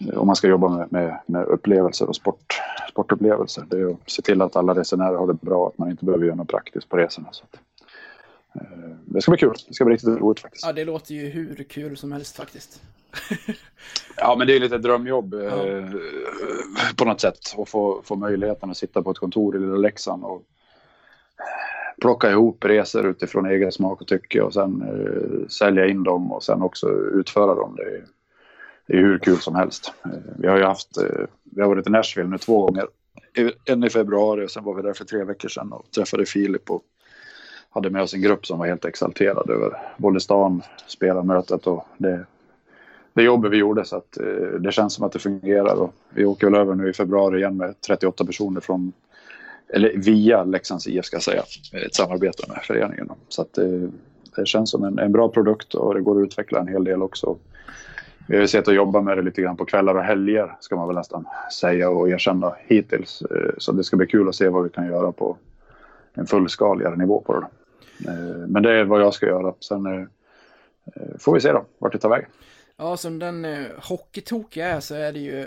[0.00, 3.64] eh, om man ska jobba med, med, med upplevelser och sport, sportupplevelser.
[3.70, 6.24] Det är att se till att alla resenärer har det bra, att man inte behöver
[6.24, 7.28] göra något praktiskt på resorna.
[7.30, 7.60] Så att,
[9.04, 9.54] det ska bli kul.
[9.68, 10.66] Det ska bli riktigt roligt faktiskt.
[10.66, 12.82] Ja, det låter ju hur kul som helst faktiskt.
[14.16, 15.90] Ja, men det är lite drömjobb eh,
[16.96, 17.38] på något sätt.
[17.58, 20.42] Att få, få möjligheten att sitta på ett kontor i lilla Leksand och
[22.00, 26.42] plocka ihop resor utifrån egen smak och tycke och sen eh, sälja in dem och
[26.42, 27.74] sen också utföra dem.
[27.76, 28.04] Det är,
[28.86, 29.92] det är hur kul som helst.
[30.04, 32.86] Eh, vi har ju haft, eh, vi har varit i Nashville nu två gånger.
[33.64, 36.70] En i februari och sen var vi där för tre veckor sedan och träffade Filip
[36.70, 36.82] och
[37.76, 42.26] hade med oss en grupp som var helt exalterad över både stan, spelarmötet och det,
[43.12, 45.74] det jobbet vi gjorde så att eh, det känns som att det fungerar.
[45.74, 48.92] Och vi åker väl över nu i februari igen med 38 personer från,
[49.68, 51.42] eller via Leksands IF ska jag säga,
[51.86, 53.10] ett samarbete med föreningen.
[53.28, 53.88] Så att eh,
[54.36, 57.02] det känns som en, en bra produkt och det går att utveckla en hel del
[57.02, 57.36] också.
[58.28, 60.76] Vi har ju sett att jobba med det lite grann på kvällar och helger ska
[60.76, 61.24] man väl nästan
[61.60, 63.22] säga och erkänna hittills.
[63.22, 65.36] Eh, så det ska bli kul att se vad vi kan göra på
[66.16, 67.46] en fullskaligare nivå på det.
[68.08, 69.54] Eh, Men det är vad jag ska göra.
[69.60, 70.00] Sen eh,
[70.96, 72.28] eh, får vi se då vart det tar vägen.
[72.76, 75.46] Ja, som den eh, hockeytok jag är så är det ju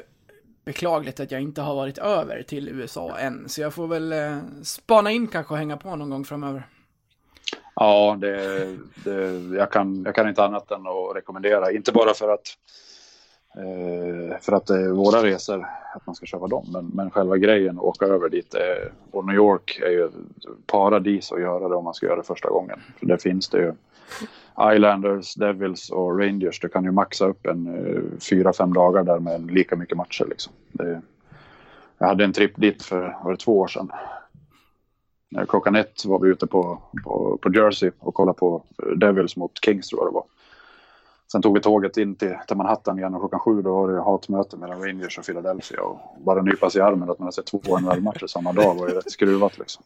[0.66, 3.50] beklagligt att jag inte har varit över till USA än.
[3.50, 6.68] Så jag får väl eh, spana in kanske och hänga på någon gång framöver.
[7.76, 8.66] Ja, det,
[9.04, 11.72] det, jag, kan, jag kan inte annat än att rekommendera.
[11.72, 12.48] Inte bara för att,
[13.56, 17.38] Eh, för att det är våra resor, att man ska köpa dem, men, men själva
[17.38, 18.54] grejen att åka över dit.
[18.54, 20.10] Eh, och New York är ju
[20.66, 22.80] paradis att göra det om man ska göra det första gången.
[23.00, 23.74] För där finns det ju
[24.76, 26.60] Islanders, Devils och Rangers.
[26.60, 30.26] Du kan ju maxa upp en eh, fyra, fem dagar där med lika mycket matcher.
[30.30, 30.54] Liksom.
[30.72, 31.02] Det,
[31.98, 33.92] jag hade en tripp dit för var det två år sedan.
[35.32, 39.38] När klockan ett var vi ute på, på, på Jersey och kollade på eh, Devils
[39.38, 40.24] mot Kings tror jag det var.
[41.32, 44.02] Sen tog vi tåget in till, till Manhattan igen och klockan sju då var det
[44.02, 45.82] hatmöte mellan Rangers och Philadelphia.
[45.82, 48.94] Och bara nypas i armen att man har sett två NHL-matcher samma dag var ju
[48.94, 49.84] rätt skruvat liksom.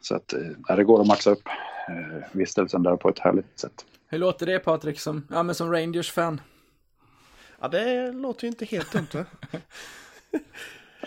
[0.00, 0.32] Så att
[0.68, 1.48] eh, det går att maxa upp
[1.88, 3.84] eh, vistelsen där på ett härligt sätt.
[4.08, 6.40] Hur låter det Patrik, som, ja, men som Rangers-fan?
[7.60, 9.24] Ja, det låter ju inte helt dumt va?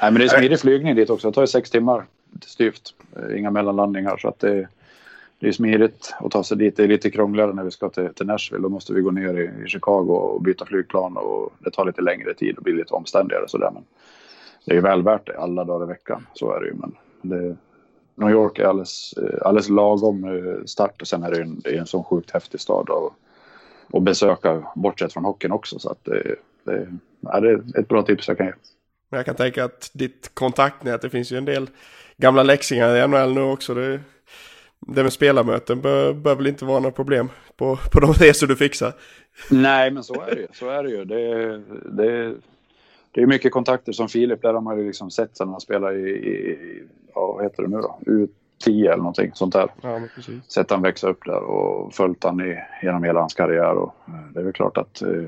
[0.01, 1.29] Nej, men det är smidig flygning dit också.
[1.29, 2.05] Det tar ju sex timmar
[2.45, 2.93] styvt.
[3.15, 4.17] Eh, Inga mellanlandningar.
[4.17, 4.67] Så att det,
[5.39, 6.78] det är smidigt att ta sig dit.
[6.78, 8.63] Det är lite krångligare när vi ska till, till Nashville.
[8.63, 11.17] Då måste vi gå ner i, i Chicago och byta flygplan.
[11.17, 13.47] Och det tar lite längre tid och blir lite omständigare.
[13.47, 13.71] Sådär.
[13.73, 13.84] Men
[14.65, 16.28] det är ju väl värt det alla dagar i veckan.
[16.34, 16.73] Så är det ju.
[16.73, 17.58] Men det,
[18.15, 21.02] New York är alldeles, eh, alldeles lagom eh, start.
[21.02, 22.89] Och sen är det en, det är en sån sjukt häftig stad.
[22.89, 23.13] att,
[23.97, 25.80] att besöka bortsett från hockeyn också.
[25.80, 26.88] Så att det, det,
[27.19, 28.54] ja, det är ett bra tips jag kan ge.
[29.10, 31.69] Men jag kan tänka att ditt kontaktnät, det finns ju en del
[32.17, 33.73] gamla läxingar i NHL nu också.
[33.73, 33.99] Det,
[34.87, 38.55] det med spelarmöten bör, bör väl inte vara något problem på, på de resor du
[38.55, 38.93] fixar.
[39.51, 40.47] Nej, men så är det ju.
[40.53, 41.05] Så är det, ju.
[41.05, 41.57] Det,
[41.91, 42.35] det,
[43.11, 45.95] det är mycket kontakter som Filip, där har man ju liksom sett sen han spelar
[45.95, 46.83] i, i
[47.15, 49.69] ja, vad heter det nu då, U10 eller någonting sånt där.
[49.81, 50.43] Ja, men precis.
[50.47, 53.73] Sett han växa upp där och följt han i, genom hela hans karriär.
[53.75, 55.23] Och eh, det är väl klart att, eh,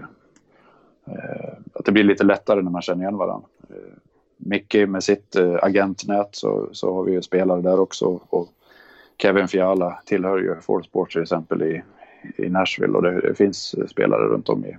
[1.06, 3.48] eh, att det blir lite lättare när man känner igen varandra.
[3.70, 3.76] Eh,
[4.38, 8.20] Micke med sitt agentnät så, så har vi ju spelare där också.
[8.30, 8.50] Och
[9.18, 11.84] Kevin Fiala tillhör ju Ford Sports till exempel i,
[12.38, 14.78] i Nashville och det, det finns spelare runt om i,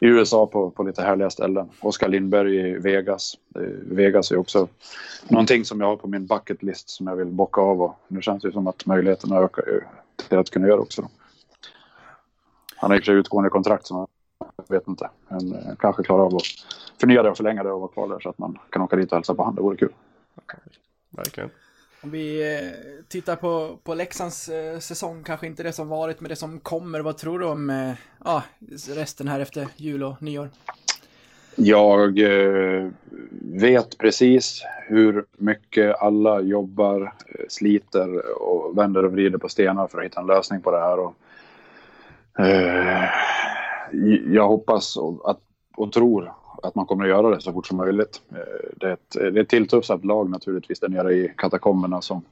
[0.00, 1.68] i USA på, på lite härliga ställen.
[1.80, 3.38] Oskar Lindberg i Vegas.
[3.54, 4.68] Eh, Vegas är också
[5.28, 8.22] någonting som jag har på min bucket list som jag vill bocka av och nu
[8.22, 9.80] känns det som att möjligheterna ökar ju
[10.28, 11.02] till att kunna göra också.
[11.02, 11.08] Då.
[12.76, 14.06] Han har i och för sig utgående kontrakt som
[14.56, 15.10] jag vet inte.
[15.28, 16.42] Men eh, kanske klarar av att
[17.00, 19.12] förnya det och förlänga det och vara kvar där så att man kan åka dit
[19.12, 19.56] och hälsa på honom.
[19.56, 19.92] Det vore kul.
[21.10, 21.50] Verkligen.
[22.04, 22.68] Om vi eh,
[23.08, 27.00] tittar på, på Leksands eh, säsong, kanske inte det som varit, men det som kommer.
[27.00, 27.92] Vad tror du om eh,
[28.24, 28.42] ja,
[28.88, 30.48] resten här efter jul och nyår?
[31.56, 32.18] Jag
[33.40, 37.14] vet precis hur mycket alla jobbar,
[37.48, 40.98] sliter och vänder och vrider på stenar för att hitta en lösning på det här.
[40.98, 41.14] Och,
[42.44, 43.04] eh,
[44.32, 45.40] jag hoppas och, att,
[45.76, 48.22] och tror att man kommer att göra det så fort som möjligt.
[48.30, 52.00] Eh, det är ett, eh, det är ett tilltufsat lag naturligtvis där nere i katakomberna
[52.00, 52.22] som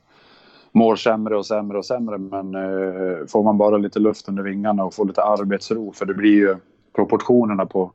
[0.73, 2.19] mår sämre och sämre och sämre.
[2.19, 6.15] Men eh, får man bara lite luft under vingarna och får lite arbetsro för det
[6.15, 6.57] blir ju
[6.93, 7.93] proportionerna på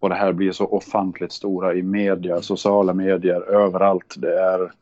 [0.00, 4.14] på det här blir så ofantligt stora i media, sociala medier, överallt.
[4.16, 4.72] Det är,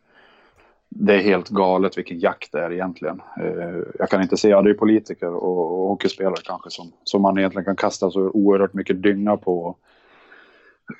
[0.88, 3.22] det är helt galet vilken jakt det är egentligen.
[3.40, 7.22] Eh, Jag kan inte se, ja det är politiker och, och hockeyspelare kanske som, som
[7.22, 9.58] man egentligen kan kasta så oerhört mycket dynga på.
[9.62, 9.78] Och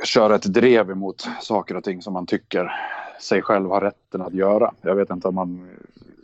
[0.05, 2.73] köra ett drev emot saker och ting som man tycker
[3.21, 4.75] sig själv har rätten att göra.
[4.83, 5.71] Jag vet inte om man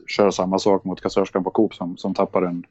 [0.07, 2.67] kör samma sak mot kassörskan på Coop som, som tappar en,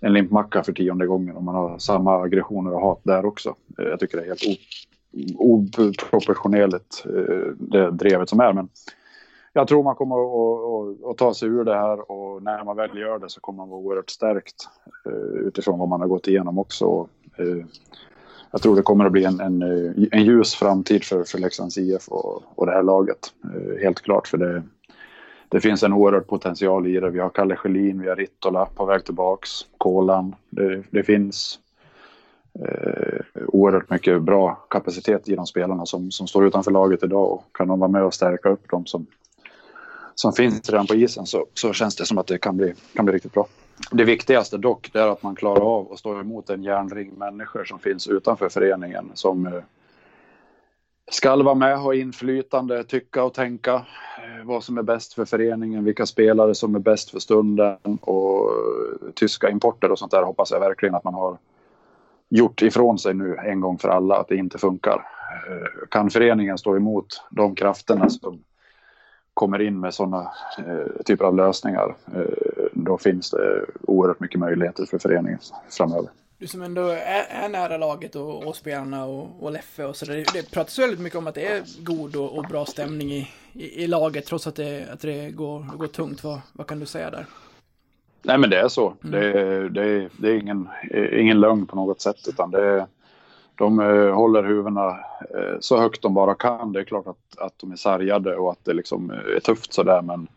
[0.00, 1.36] en limpmacka för tionde gången.
[1.36, 3.54] Om man har samma aggressioner och hat där också.
[3.76, 4.58] Jag tycker det är helt
[5.36, 8.52] oproportionerligt eh, det drevet som är.
[8.52, 8.68] Men
[9.52, 10.16] jag tror man kommer
[11.10, 13.68] att, ta sig ur det här och när man väl gör det så kommer man
[13.68, 14.68] vara oerhört stärkt
[15.06, 17.08] eh, utifrån vad man har gått igenom också.
[17.38, 17.66] Eh,
[18.56, 21.78] jag tror det kommer att bli en, en, eh, en ljus framtid för, för Leksands
[21.78, 23.18] IF och, och det här laget.
[23.44, 24.62] Eh, helt klart för det,
[25.48, 27.10] det finns en oerhörd potential i det.
[27.10, 30.34] Vi har Kalle Schelin, vi har Rittola på väg tillbaks, Kolan.
[30.50, 31.58] Det, det finns
[32.64, 37.44] eh, oerhört mycket bra kapacitet i de spelarna som, som står utanför laget idag och
[37.52, 39.06] kan de vara med och stärka upp dem som,
[40.14, 43.04] som finns redan på isen så, så känns det som att det kan bli, kan
[43.04, 43.46] bli riktigt bra.
[43.90, 47.78] Det viktigaste dock är att man klarar av att stå emot en järnring människor som
[47.78, 49.52] finns utanför föreningen som eh,
[51.10, 55.24] skall ska vara med, ha inflytande, tycka och tänka eh, vad som är bäst för
[55.24, 60.22] föreningen, vilka spelare som är bäst för stunden och eh, tyska importer och sånt där
[60.22, 61.38] hoppas jag verkligen att man har
[62.28, 65.06] gjort ifrån sig nu en gång för alla att det inte funkar.
[65.90, 68.44] Kan föreningen stå emot de krafterna som
[69.34, 71.96] kommer in med sådana eh, typer av lösningar.
[72.86, 75.38] Eh, då finns det oerhört mycket möjligheter för föreningen
[75.70, 76.10] framöver.
[76.38, 80.06] Du som ändå är, är nära laget och, och spelarna och, och Leffe och så
[80.06, 80.24] där.
[80.32, 83.84] Det pratas väldigt mycket om att det är god och, och bra stämning i, i,
[83.84, 86.24] i, laget trots att det, att det går, går tungt.
[86.24, 87.26] Vad, vad kan du säga där?
[88.22, 88.94] Nej men det är så.
[89.04, 89.20] Mm.
[89.20, 90.68] Det, det, det, är ingen,
[91.12, 92.86] ingen lögn på något sätt utan det
[93.56, 94.88] de eh, håller huvudena
[95.34, 96.72] eh, så högt de bara kan.
[96.72, 100.02] Det är klart att, att de är sargade och att det liksom är tufft sådär
[100.02, 100.35] men eh,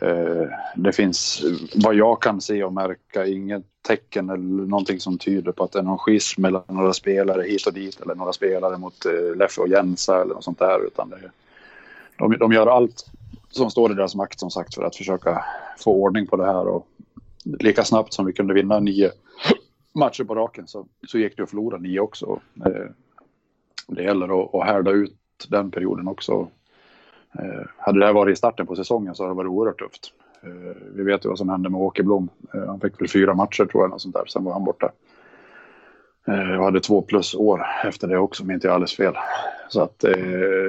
[0.00, 5.52] Eh, det finns vad jag kan se och märka inget tecken eller någonting som tyder
[5.52, 8.78] på att det är någon schism mellan några spelare hit och dit eller några spelare
[8.78, 11.30] mot eh, Leffe och Jensa eller något sånt där utan det,
[12.18, 13.06] de, de gör allt
[13.50, 15.44] som står i deras makt som sagt för att försöka
[15.78, 16.86] få ordning på det här och
[17.44, 19.12] lika snabbt som vi kunde vinna nio
[19.94, 22.40] matcher på raken så, så gick det att förlora nio också.
[22.66, 22.90] Eh,
[23.86, 25.16] det gäller att, att härda ut
[25.48, 26.48] den perioden också.
[27.38, 30.12] Eh, hade det här varit i starten på säsongen så hade det varit oerhört tufft.
[30.42, 32.28] Eh, vi vet ju vad som hände med Åke Blom.
[32.54, 34.24] Eh, han fick väl fyra matcher tror jag, sånt där.
[34.26, 34.92] sen var han borta.
[36.28, 39.14] Jag hade två plus år efter det också om inte jag alldeles fel.
[39.68, 40.04] Så att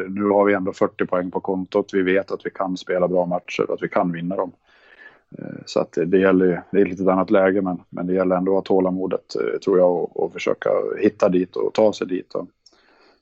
[0.10, 1.94] nu har vi ändå 40 poäng på kontot.
[1.94, 4.52] Vi vet att vi kan spela bra matcher och att vi kan vinna dem.
[5.32, 8.36] Eh, så att det gäller, det är ett lite annat läge men, men det gäller
[8.36, 12.08] ändå att ha tålamodet eh, tror jag och, och försöka hitta dit och ta sig
[12.08, 12.48] dit och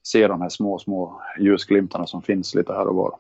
[0.04, 3.16] se de här små, små ljusglimtarna som finns lite här och var.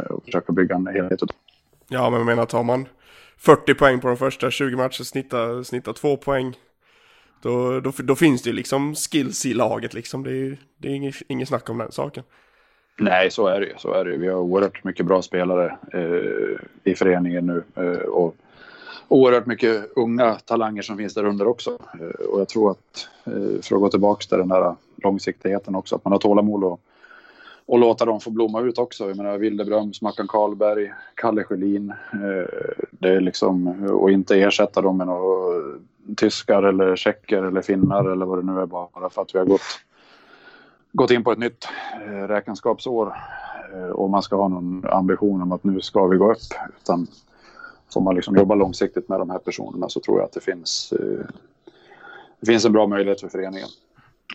[0.00, 1.20] Eh, och försöka bygga en helhet.
[1.88, 2.88] Ja, men jag menar tar man
[3.36, 6.56] 40 poäng på de första 20 matcherna, snittar, snittar 2 poäng.
[7.42, 10.22] Då, då, då finns det ju liksom skills i laget liksom.
[10.22, 12.24] Det är, det är inget, inget snack om den saken.
[12.96, 13.74] Nej, så är det ju.
[13.78, 14.16] Så är det.
[14.16, 17.62] Vi har oerhört mycket bra spelare eh, i föreningen nu.
[17.74, 18.36] Eh, och
[19.08, 21.78] oerhört mycket unga talanger som finns där under också.
[22.00, 25.96] Eh, och jag tror att, eh, för att gå tillbaka till den där långsiktigheten också,
[25.96, 26.80] att man har tålamod och,
[27.66, 29.08] och låta dem få blomma ut också.
[29.08, 31.90] Jag menar Wildebröms, Mackan Karlberg, Kalle Sjölin.
[32.12, 35.62] Eh, det är liksom, och inte ersätta dem med några
[36.16, 39.46] tyskar eller tjecker eller finnar eller vad det nu är bara för att vi har
[39.46, 39.80] gått
[40.92, 41.68] gått in på ett nytt
[42.06, 43.16] eh, räkenskapsår
[43.74, 46.38] eh, och man ska ha någon ambition om att nu ska vi gå upp.
[46.82, 47.06] Utan
[47.92, 50.92] får man liksom jobba långsiktigt med de här personerna så tror jag att det finns,
[52.40, 53.68] det finns en bra möjlighet för föreningen.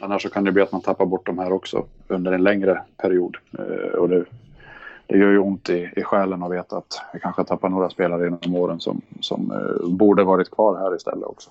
[0.01, 2.83] Annars så kan det bli att man tappar bort de här också under en längre
[2.97, 3.37] period.
[3.59, 4.25] Eh, och det,
[5.07, 8.23] det gör ju ont i, i själen att veta att vi kanske tappar några spelare
[8.23, 11.49] genom åren som, som eh, borde varit kvar här istället också.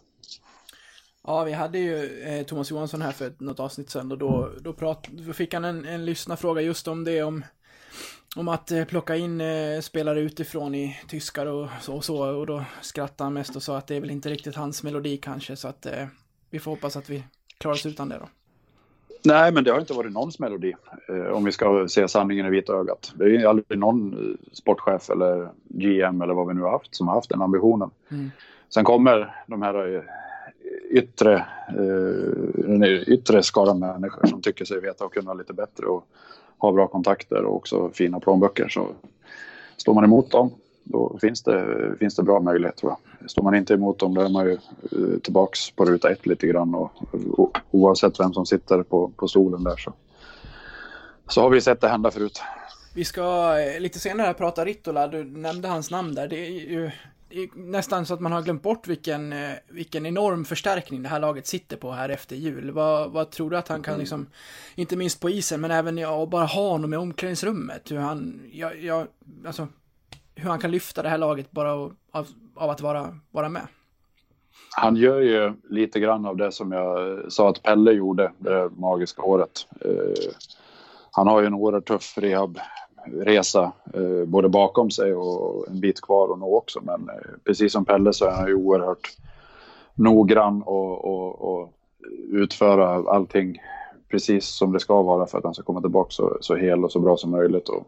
[1.26, 4.72] Ja, vi hade ju eh, Thomas Johansson här för något avsnitt sedan och då, då,
[4.72, 7.45] prat, då fick han en, en lyssnarfråga just om det, om,
[8.36, 12.47] om att eh, plocka in eh, spelare utifrån i tyskar och så, och så, och
[12.47, 15.57] då skrattade han mest och sa att det är väl inte riktigt hans melodi kanske,
[15.57, 16.07] så att eh,
[16.51, 17.24] vi får hoppas att vi
[17.59, 18.28] klarar oss utan det då.
[19.24, 20.74] Nej, men det har inte varit någons melodi,
[21.09, 23.12] eh, om vi ska se sanningen i vitögat.
[23.14, 27.09] Det är aldrig någon eh, sportchef eller GM eller vad vi nu har haft som
[27.09, 27.90] har haft den ambitionen.
[28.09, 28.30] Mm.
[28.68, 30.02] Sen kommer de här eh,
[30.90, 36.06] yttre, eh, yttre skaran människor som tycker sig veta och kunna lite bättre och
[36.59, 38.68] har bra kontakter och också fina plånböcker.
[38.68, 38.88] Så
[39.76, 40.50] står man emot dem,
[40.89, 43.30] då finns det, finns det bra möjlighet tror jag.
[43.30, 46.47] Står man inte emot dem, då är man ju eh, tillbaks på ruta ett lite
[46.47, 46.93] grann och,
[47.39, 49.93] och oavsett vem som sitter på, på stolen där så,
[51.28, 52.43] så har vi sett det hända förut.
[52.95, 56.28] Vi ska eh, lite senare prata Rittola, du nämnde hans namn där.
[56.28, 56.91] Det är ju
[57.55, 61.47] nästan så att man har glömt bort vilken, eh, vilken enorm förstärkning det här laget
[61.47, 62.70] sitter på här efter jul.
[62.70, 64.01] Vad, vad tror du att han kan mm.
[64.01, 64.26] liksom,
[64.74, 68.74] inte minst på isen, men även ja, bara ha honom i omklädningsrummet, hur han, ja,
[68.74, 69.07] ja,
[69.47, 69.68] alltså,
[70.39, 71.95] hur han kan lyfta det här laget bara av,
[72.55, 73.66] av att vara, vara med?
[74.76, 79.22] Han gör ju lite grann av det som jag sa att Pelle gjorde det magiska
[79.22, 79.66] året.
[79.80, 80.32] Eh,
[81.11, 86.32] han har ju en oerhört tuff rehabresa, eh, både bakom sig och en bit kvar
[86.32, 86.80] att nå också.
[86.82, 89.16] Men eh, precis som Pelle så är han ju oerhört
[89.95, 91.72] noggrann och, och, och
[92.30, 93.59] utföra allting
[94.11, 96.93] precis som det ska vara för att han ska komma tillbaka så, så hel och
[96.93, 97.68] så bra som möjligt.
[97.68, 97.86] Och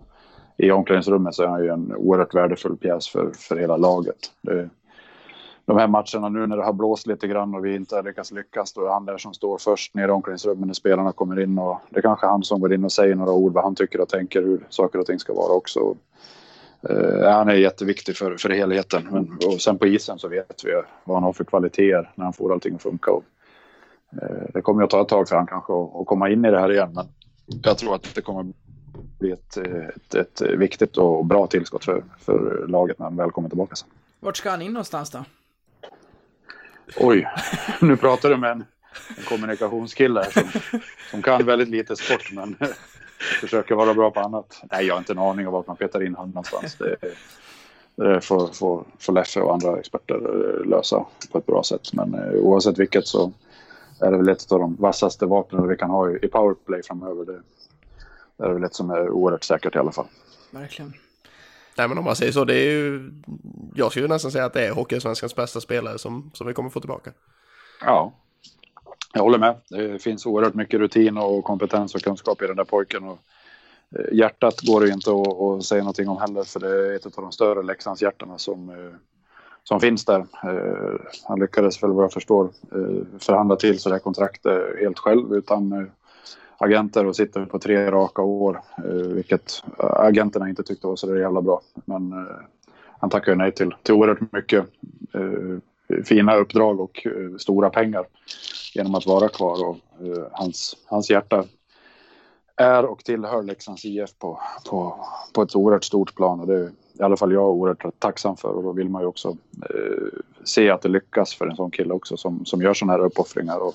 [0.62, 4.32] i omklädningsrummet så är han ju en oerhört värdefull pjäs för, för hela laget.
[4.42, 4.68] Det,
[5.64, 8.32] de här matcherna nu när det har blåst lite grann och vi inte har lyckats
[8.32, 11.58] lyckas, då är han där som står först nere i omklädningsrummet när spelarna kommer in
[11.58, 14.00] och det är kanske han som går in och säger några ord vad han tycker
[14.00, 15.96] och tänker hur saker och ting ska vara också.
[16.90, 19.08] Uh, han är jätteviktig för, för helheten.
[19.10, 22.32] Men, och sen på isen så vet vi vad han har för kvaliteter när han
[22.32, 23.10] får allting att funka.
[23.10, 23.24] Och,
[24.22, 26.60] uh, det kommer att ta ett tag för han kanske att, komma in i det
[26.60, 26.92] här igen.
[26.94, 27.06] Men
[27.62, 28.52] jag tror att det kommer
[29.18, 33.48] bli ett, ett, ett viktigt och bra tillskott för, för laget när han väl kommer
[33.48, 33.76] tillbaka.
[33.76, 33.88] Sen.
[34.20, 35.24] Vart ska han in någonstans då?
[36.96, 37.28] Oj,
[37.80, 38.64] nu pratar du med en,
[39.16, 40.42] en kommunikationskille som,
[41.10, 42.56] som kan väldigt lite sport men
[43.40, 44.62] försöker vara bra på annat.
[44.70, 46.74] Nej, jag har inte en aning om vart man petar in honom någonstans.
[46.74, 46.96] Det,
[47.94, 50.18] Det får, får, får Leffe och andra experter
[50.66, 51.92] lösa på ett bra sätt.
[51.92, 53.32] Men eh, oavsett vilket så
[54.00, 57.24] är det väl ett av de vassaste vapnen vi kan ha i powerplay framöver.
[57.24, 57.40] Det,
[58.40, 60.06] det är väl ett som är oerhört säkert i alla fall.
[60.50, 60.92] Verkligen.
[61.76, 63.12] Nej men om man säger så, det är ju...
[63.74, 66.80] Jag skulle nästan säga att det är Hockeysvenskans bästa spelare som, som vi kommer få
[66.80, 67.12] tillbaka.
[67.80, 68.12] Ja,
[69.12, 69.56] jag håller med.
[69.68, 73.04] Det finns oerhört mycket rutin och kompetens och kunskap i den där pojken.
[73.04, 73.18] Och
[73.98, 77.06] eh, hjärtat går det inte att, att säga någonting om heller för det är ett
[77.06, 78.94] av de större Leksandshjärtarna som, eh,
[79.64, 80.20] som finns där.
[80.44, 82.50] Eh, Han lyckades väl vad jag förstår
[83.18, 85.90] förhandla till sig det här kontraktet helt själv utan
[86.60, 88.62] agenter och sitter på tre raka år.
[88.78, 91.60] eh, Vilket eh, agenterna inte tyckte var så där jävla bra.
[91.84, 92.36] Men eh,
[92.98, 94.64] han tackade nej till, till oerhört mycket
[95.14, 95.58] eh,
[96.04, 98.04] fina uppdrag och eh, stora pengar
[98.74, 99.68] genom att vara kvar.
[99.68, 101.44] Och, eh, hans, hans hjärta
[102.56, 104.40] är och tillhör Leksands IF på,
[104.70, 106.40] på, på ett oerhört stort plan.
[106.40, 108.48] Och det är i alla fall jag oerhört tacksam för.
[108.48, 109.28] Och då vill man ju också
[109.70, 113.04] eh, se att det lyckas för en sån kille också som, som gör sådana här
[113.04, 113.58] uppoffringar.
[113.58, 113.74] Och,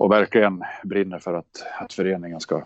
[0.00, 2.62] och verkligen brinner för att, att föreningen ska,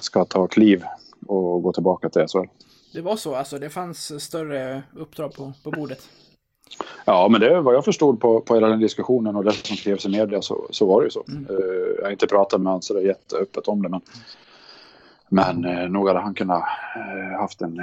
[0.00, 0.84] ska ta kliv
[1.26, 2.46] och gå tillbaka till SHL.
[2.94, 6.08] Det var så alltså, det fanns större uppdrag på, på bordet.
[7.04, 10.06] Ja, men det vad jag förstod på, på hela den diskussionen och det som skrevs
[10.06, 11.24] i media så, så var det ju så.
[11.28, 11.56] Eh,
[11.96, 14.00] jag har inte pratat med honom så det är jätteöppet om det men,
[15.28, 16.62] men eh, nog hade han kunnat
[16.96, 17.80] eh, haft en,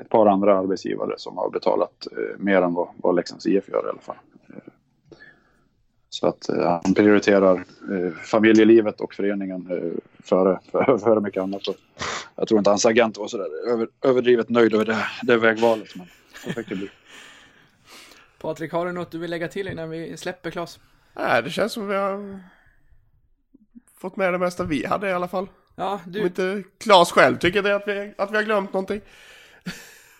[0.00, 2.06] ett par andra arbetsgivare som har betalat
[2.38, 4.16] mer än vad, vad Leksands IF gör i alla fall.
[6.14, 7.56] Så att eh, han prioriterar
[7.92, 11.68] eh, familjelivet och föreningen eh, före, före, före mycket annat.
[11.68, 11.76] Och
[12.36, 15.96] jag tror inte hans agent var sådär över, överdrivet nöjd över det, det vägvalet.
[15.96, 16.06] Men
[16.44, 16.90] så fick det bli.
[18.40, 20.80] Patrik, har du något du vill lägga till innan vi släpper Klas?
[21.16, 22.40] Nej, det känns som vi har
[23.98, 25.48] fått med det mesta vi hade i alla fall.
[25.76, 29.00] Ja, Om du, inte Claes själv tycker det att vi, att vi har glömt någonting.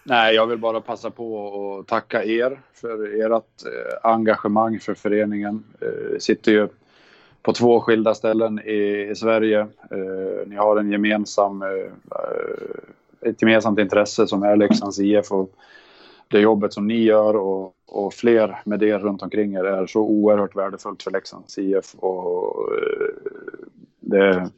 [0.05, 5.65] Nej, jag vill bara passa på att tacka er för ert eh, engagemang för föreningen.
[5.81, 6.69] Eh, sitter ju
[7.43, 9.61] på två skilda ställen i, i Sverige.
[9.91, 11.93] Eh, ni har en gemensam, eh,
[13.21, 15.51] ett gemensamt intresse som är Leksands IF och
[16.29, 20.01] det jobbet som ni gör och, och fler med er runt omkring er är så
[20.01, 21.95] oerhört värdefullt för Leksands IF.
[21.95, 23.09] Och, eh,
[24.01, 24.51] det,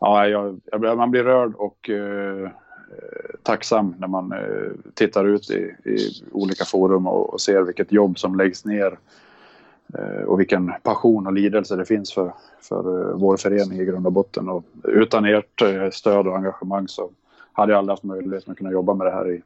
[0.00, 2.50] ja, jag, jag, man blir rörd och eh,
[2.90, 5.98] Eh, tacksam när man eh, tittar ut i, i
[6.32, 8.98] olika forum och, och ser vilket jobb som läggs ner
[9.94, 14.12] eh, och vilken passion och lidelse det finns för, för vår förening i grund och
[14.12, 14.48] botten.
[14.48, 15.62] Och utan ert
[15.92, 17.10] stöd och engagemang så
[17.52, 19.42] hade jag aldrig haft möjlighet att kunna jobba med det här i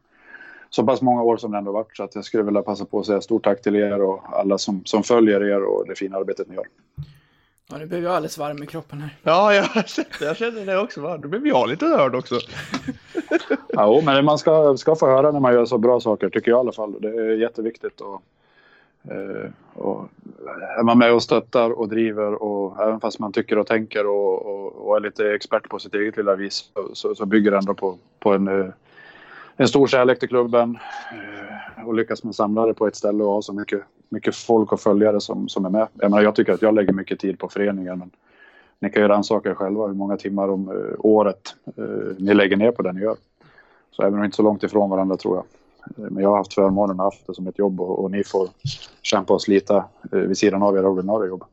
[0.70, 1.96] så pass många år som det ändå varit.
[1.96, 4.58] Så att jag skulle vilja passa på att säga stort tack till er och alla
[4.58, 6.66] som, som följer er och det fina arbetet ni gör
[7.70, 9.16] ja, nu blev jag alldeles varm i kroppen här.
[9.22, 9.68] Ja, jag
[10.20, 11.00] jag kände det också.
[11.00, 11.18] Va?
[11.18, 12.38] Då blev jag lite rörd också.
[13.68, 16.58] Ja, men man ska, ska få höra när man gör så bra saker, tycker jag
[16.58, 17.00] i alla fall.
[17.00, 18.00] Det är jätteviktigt.
[18.00, 18.22] Och,
[19.12, 20.08] eh, och
[20.78, 24.46] är man med och stöttar och driver och även fast man tycker och tänker och,
[24.46, 27.56] och, och är lite expert på sitt eget lilla vis så, så, så bygger det
[27.56, 28.66] ändå på, på en, eh,
[29.56, 30.78] en stor kärlek till klubben.
[31.12, 33.82] Eh, och lyckas man samla det på ett ställe och ha så mycket,
[34.12, 35.88] mycket folk och följare som, som är med.
[35.94, 38.10] Jag, menar, jag tycker att jag lägger mycket tid på föreningen men
[38.78, 42.56] ni kan ju rannsaka er själva hur många timmar om uh, året uh, ni lägger
[42.56, 43.16] ner på det ni gör.
[43.90, 45.44] Så även om vi inte är så långt ifrån varandra tror jag.
[46.04, 48.24] Eh, men jag har haft förmånen att haft det som ett jobb och, och ni
[48.24, 48.48] får
[49.02, 49.76] kämpa och slita
[50.12, 51.44] eh, vid sidan av era ordinarie jobb.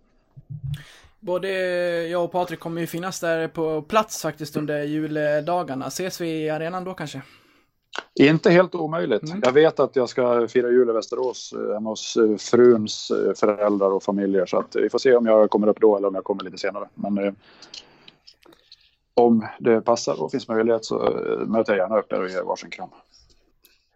[1.19, 1.49] Både
[2.07, 5.87] jag och Patrik kommer ju finnas där på plats faktiskt under juldagarna.
[5.87, 7.21] Ses vi i arenan då kanske?
[8.19, 9.23] Inte helt omöjligt.
[9.23, 9.41] Mm.
[9.45, 13.33] Jag vet att jag ska fira jul i Västerås eh, hemma hos eh, fruns eh,
[13.33, 14.45] föräldrar och familjer.
[14.45, 16.57] Så att vi får se om jag kommer upp då eller om jag kommer lite
[16.57, 16.89] senare.
[16.93, 17.33] Men eh,
[19.13, 20.95] om det passar och finns möjlighet så
[21.47, 22.89] möter jag gärna upp er och ger varsin kram.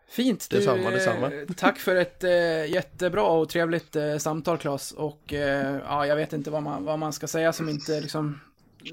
[0.10, 0.48] Fint!
[0.50, 1.32] Du, Detsamma, detsamma.
[1.58, 4.92] Tack för ett eh, jättebra och trevligt eh, samtal Claes.
[4.92, 8.40] Och eh, ja, jag vet inte vad man, vad man ska säga som inte liksom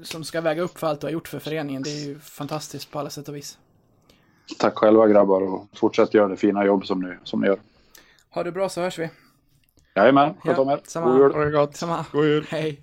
[0.03, 1.83] som ska väga upp för allt du har gjort för föreningen.
[1.83, 3.57] Det är ju fantastiskt på alla sätt och vis.
[4.59, 7.59] Tack själva grabbar och fortsätt göra det fina jobb som ni, som ni gör.
[8.29, 9.09] Ha det bra så hörs vi.
[9.95, 10.79] Jajamän, sköt Ja, om er.
[10.87, 11.05] samma.
[11.11, 11.33] God jul.
[11.33, 11.75] Ha det gott.
[11.77, 12.05] Samma.
[12.11, 12.45] God jul.
[12.49, 12.81] Hej.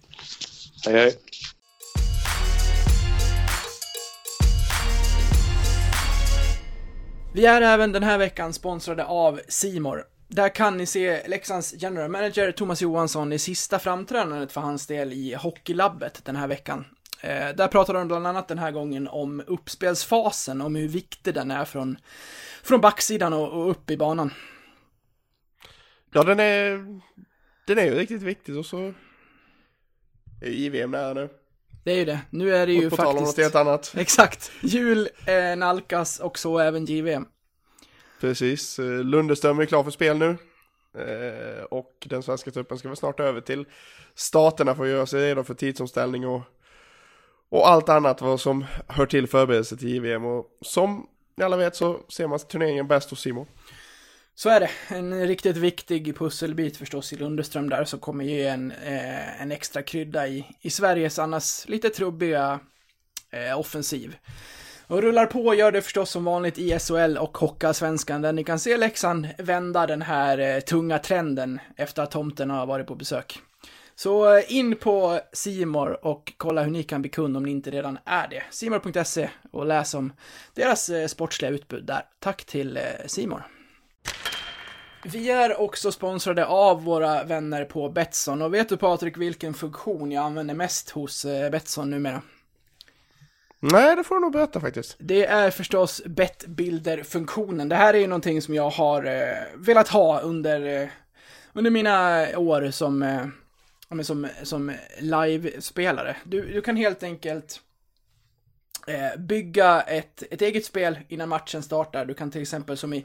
[0.86, 1.14] Hej hej.
[7.34, 10.04] Vi är även den här veckan sponsrade av Simor.
[10.28, 15.12] Där kan ni se Leksands general manager Thomas Johansson i sista framträdandet för hans del
[15.12, 16.84] i Hockeylabbet den här veckan.
[17.20, 21.50] Eh, där pratar de bland annat den här gången om uppspelsfasen, om hur viktig den
[21.50, 21.98] är från,
[22.62, 24.30] från backsidan och, och upp i banan.
[26.12, 26.84] Ja, den är,
[27.66, 28.94] den är ju riktigt viktig och så
[30.42, 31.28] är JVM nära nu.
[31.84, 32.20] Det är ju det.
[32.30, 33.38] Nu är det ju Och på tal om något faktiskt...
[33.38, 33.94] helt annat.
[33.96, 34.50] Exakt.
[34.60, 37.26] Jul eh, nalkas och så även JVM.
[38.20, 40.36] Precis, Eh, Lundeström är klar för spel nu.
[40.98, 43.64] Eh, Och den svenska truppen ska väl snart över till
[44.14, 46.42] staterna för att göra sig redo för tidsomställning och,
[47.50, 50.24] och allt annat vad som hör till förberedelse till JVM.
[50.24, 53.46] Och som ni alla vet så ser man turneringen bäst hos Simon.
[54.34, 54.70] Så är det.
[54.88, 59.82] En riktigt viktig pusselbit förstås i Lundeström där som kommer ge en, eh, en extra
[59.82, 62.60] krydda i, i Sveriges annars lite trubbiga
[63.30, 64.16] eh, offensiv.
[64.86, 68.58] Och rullar på gör det förstås som vanligt i SHL och Hockeyallsvenskan där ni kan
[68.58, 73.40] se Leksand vända den här eh, tunga trenden efter att tomten har varit på besök.
[73.98, 77.70] Så eh, in på Simor och kolla hur ni kan bli kund om ni inte
[77.70, 78.42] redan är det.
[78.50, 80.12] Simor.se och läs om
[80.54, 82.02] deras eh, sportsliga utbud där.
[82.18, 83.46] Tack till eh, Simor.
[85.04, 90.12] Vi är också sponsrade av våra vänner på Betsson och vet du Patrik vilken funktion
[90.12, 92.22] jag använder mest hos Betsson numera?
[93.60, 94.96] Nej, det får du nog berätta faktiskt.
[94.98, 97.68] Det är förstås bettbilder-funktionen.
[97.68, 100.88] Det här är ju någonting som jag har eh, velat ha under, eh,
[101.52, 103.26] under mina år som, eh,
[103.88, 106.16] men som, som live-spelare.
[106.24, 107.60] Du, du kan helt enkelt
[108.86, 112.04] eh, bygga ett, ett eget spel innan matchen startar.
[112.04, 113.04] Du kan till exempel som i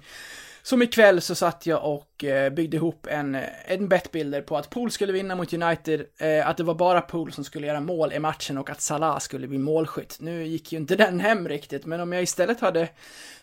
[0.65, 4.69] som ikväll så satt jag och eh, byggde ihop en, eh, en bettbilder på att
[4.69, 8.13] Pool skulle vinna mot United, eh, att det var bara Pool som skulle göra mål
[8.13, 10.17] i matchen och att Salah skulle bli målskytt.
[10.19, 12.89] Nu gick ju inte den hem riktigt, men om jag istället hade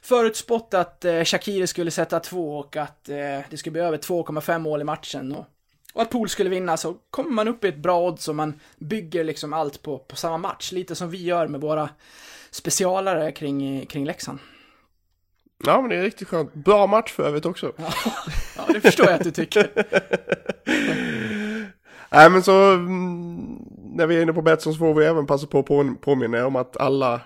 [0.02, 3.16] förutspått att eh, Shakiri skulle sätta två och att eh,
[3.50, 5.46] det skulle bli över 2,5 mål i matchen och,
[5.92, 8.60] och att Pool skulle vinna så kommer man upp i ett bra odds och man
[8.78, 11.88] bygger liksom allt på, på samma match, lite som vi gör med våra
[12.50, 14.38] specialare kring, kring Leksand.
[15.66, 16.54] Ja, men det är riktigt skönt.
[16.54, 17.72] Bra match för övrigt också.
[18.56, 19.70] Ja, det förstår jag att du tycker.
[22.12, 23.58] Nej, men så mm,
[23.94, 26.46] när vi är inne på Betsson så får vi även passa på att på, påminna
[26.46, 27.20] om att alla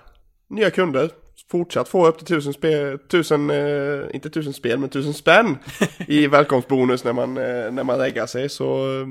[0.47, 1.11] nya kunder
[1.51, 5.57] fortsatt får upp till tusen spel, tusen, eh, inte tusen spel, men tusen spänn
[6.07, 8.49] i välkomstbonus när man, eh, när man lägger sig.
[8.49, 9.07] Så eh,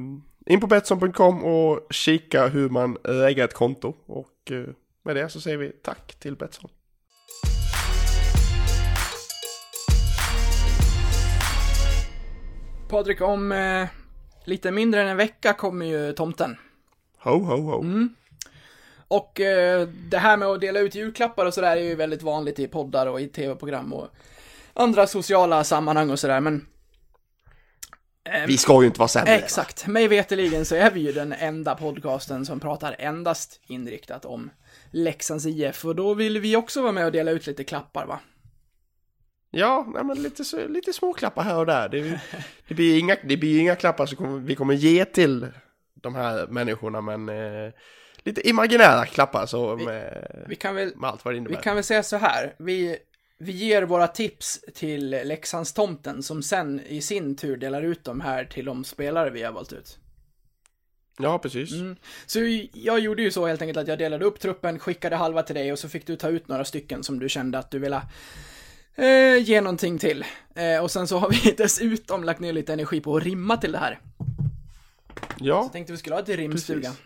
[0.46, 3.94] in på Betsson.com och kika hur man lägger ett konto.
[4.06, 4.64] Och eh,
[5.04, 6.70] med det så säger vi tack till Betsson.
[12.88, 13.86] Patrik, om eh,
[14.44, 16.56] lite mindre än en vecka kommer ju tomten.
[17.18, 17.82] Ho, ho, ho.
[19.08, 22.58] Och eh, det här med att dela ut julklappar och sådär är ju väldigt vanligt
[22.58, 24.08] i poddar och i tv-program och
[24.72, 26.66] andra sociala sammanhang och sådär, men
[28.46, 29.32] Vi ska ju inte vara sämre.
[29.32, 29.86] Exakt.
[29.86, 34.50] Mig veterligen så är vi ju den enda podcasten som pratar endast inriktat om
[34.90, 38.20] Leksands IF och då vill vi också vara med och dela ut lite klappar va?
[39.56, 41.88] Ja, men lite, lite småklappar här och där.
[41.88, 42.20] Det,
[42.68, 45.46] det, blir inga, det blir inga klappar som vi kommer ge till
[45.94, 47.72] de här människorna, men eh,
[48.24, 51.56] lite imaginära klappar så med, Vi kan väl, med allt vad det innebär.
[51.56, 52.96] vi kan väl säga så här, vi,
[53.38, 58.44] vi ger våra tips till Leksandstomten som sen i sin tur delar ut dem här
[58.44, 59.98] till de spelare vi har valt ut.
[61.18, 61.70] Ja, precis.
[62.26, 62.38] Så
[62.72, 65.72] jag gjorde ju så helt enkelt att jag delade upp truppen, skickade halva till dig
[65.72, 68.02] och så fick du ta ut några stycken som du kände att du ville
[68.94, 70.24] eh, ge någonting till.
[70.54, 73.72] Eh, och sen så har vi dessutom lagt ner lite energi på att rimma till
[73.72, 74.00] det här.
[75.40, 76.80] Ja, Jag tänkte vi skulle ha ett rimstuga.
[76.90, 77.04] Precis.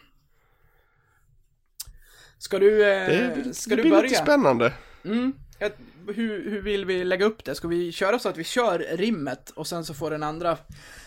[2.38, 4.02] Ska du, eh, det, ska det du blir börja?
[4.02, 4.72] lite spännande.
[5.04, 5.32] Mm.
[5.58, 5.70] Jag,
[6.14, 7.54] hur, hur vill vi lägga upp det?
[7.54, 10.56] Ska vi köra så att vi kör rimmet och sen så får den andra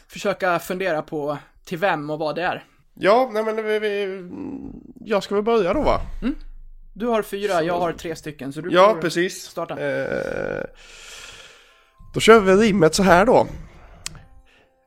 [0.07, 2.63] försöka fundera på till vem och vad det är?
[2.93, 4.23] Ja, nej men vi, vi,
[4.99, 6.01] jag ska väl börja då va?
[6.93, 9.43] Du har fyra, jag har tre stycken, så du Ja, får precis.
[9.43, 9.79] starta.
[9.79, 10.63] Eh,
[12.13, 13.47] då kör vi rimmet så här då.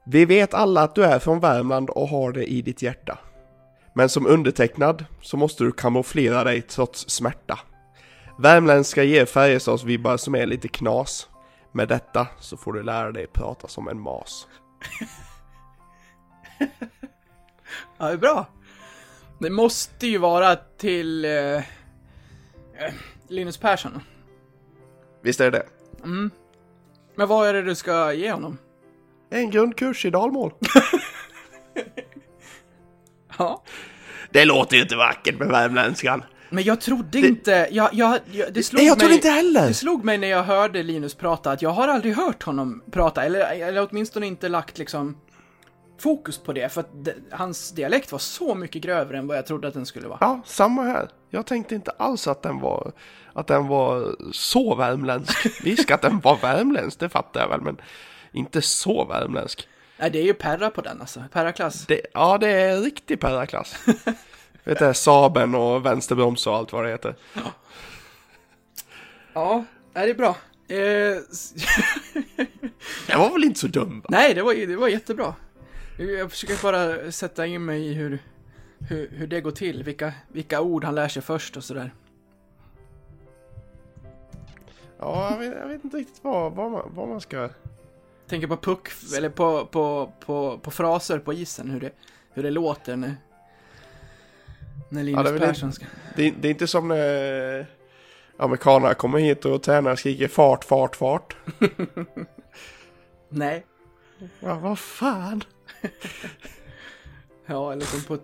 [0.06, 3.18] Vi vet alla att du är från Värmland och har det i ditt hjärta.
[3.94, 7.58] Men som undertecknad så måste du kamouflera dig trots smärta.
[8.38, 11.28] Värmländska ger Färjestadsvibbar som är lite knas.
[11.72, 14.46] Med detta så får du lära dig prata som en mas.
[17.98, 18.46] Ja, det är bra.
[19.38, 21.62] Det måste ju vara till eh,
[23.28, 24.00] Linus Persson.
[25.22, 25.66] Visst är det det?
[27.14, 28.58] Men vad är det du ska ge honom?
[29.30, 30.52] En grundkurs i dalmål.
[33.38, 33.62] Ja.
[34.30, 36.22] Det låter ju inte vackert med värmländskan.
[36.50, 39.68] Men jag trodde inte, jag, jag, jag, det slog Nej, jag mig, inte heller.
[39.68, 43.24] Det slog mig när jag hörde Linus prata att jag har aldrig hört honom prata,
[43.24, 45.16] eller, eller åtminstone inte lagt liksom
[45.98, 49.46] fokus på det, för att det, hans dialekt var så mycket grövre än vad jag
[49.46, 50.18] trodde att den skulle vara.
[50.20, 51.08] Ja, samma här.
[51.30, 52.92] Jag tänkte inte alls att den var,
[53.32, 55.64] att den var så värmländsk.
[55.64, 57.76] Visst att den var värmländsk, det fattar jag väl, men
[58.32, 59.68] inte så värmländsk.
[59.96, 61.86] Nej, det är ju Perra på den alltså, Perra-klass.
[61.86, 63.86] Det, ja, det är riktig perraklass.
[64.64, 67.14] Vet du, Saben och vänsterbroms och allt vad det heter.
[69.32, 69.64] Ja,
[69.94, 70.36] är det är bra.
[70.68, 70.76] Eh,
[73.06, 74.06] Den var väl inte så dum va?
[74.08, 75.34] nej, det var, det var jättebra.
[75.98, 78.18] Jag försöker bara sätta in mig i hur,
[78.78, 81.92] hur, hur det går till, vilka, vilka ord han lär sig först och sådär.
[84.98, 87.48] Ja, jag vet, jag vet inte riktigt vad, vad, man, vad man ska...
[88.28, 91.90] Tänker på puck, eller på, på, på, på fraser på isen, hur det,
[92.32, 93.16] hur det låter när,
[94.88, 95.86] när Linus Ja, det Persson ska...
[96.16, 97.66] Det, det är inte som när
[98.36, 101.36] amerikanerna kommer hit och tränare skriker fart, fart, fart.
[103.28, 103.66] Nej.
[104.40, 105.44] Ja, vad fan?
[107.46, 108.18] Ja, eller som på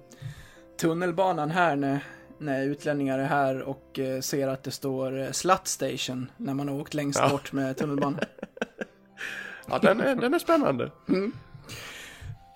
[0.81, 2.05] tunnelbanan här när,
[2.39, 6.69] när utlänningar är här och eh, ser att det står eh, Slut Station när man
[6.69, 7.29] har åkt längst Ja.
[7.29, 8.21] bort med tunnelbanan.
[9.71, 10.91] Ja, den är, den är spännande.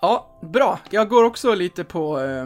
[0.01, 0.79] Ja, bra.
[0.89, 2.19] Jag går också lite på...
[2.19, 2.45] Eh,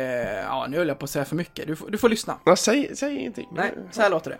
[0.00, 1.66] eh, ja, nu höll jag på att säga för mycket.
[1.66, 2.38] Du får, du får lyssna.
[2.44, 3.48] Ja, säg, säg ingenting.
[3.52, 4.38] Nej, så här låter det.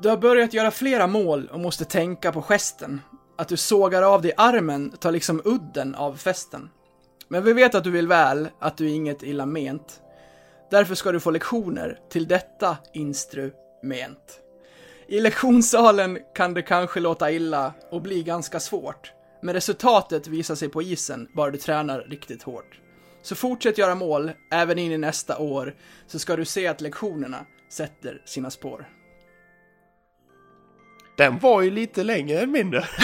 [0.00, 3.00] Du har börjat göra flera mål och måste tänka på gesten.
[3.36, 6.70] Att du sågar av dig armen tar liksom udden av festen.
[7.28, 10.00] Men vi vet att du vill väl, att du är inget illa ment.
[10.70, 14.40] Därför ska du få lektioner till detta instrument.
[15.10, 19.12] I lektionssalen kan det kanske låta illa och bli ganska svårt.
[19.42, 22.80] Men resultatet visar sig på isen bara du tränar riktigt hårt.
[23.22, 25.74] Så fortsätt göra mål, även in i nästa år,
[26.06, 28.88] så ska du se att lektionerna sätter sina spår.
[31.16, 32.84] Den var ju lite längre än mindre.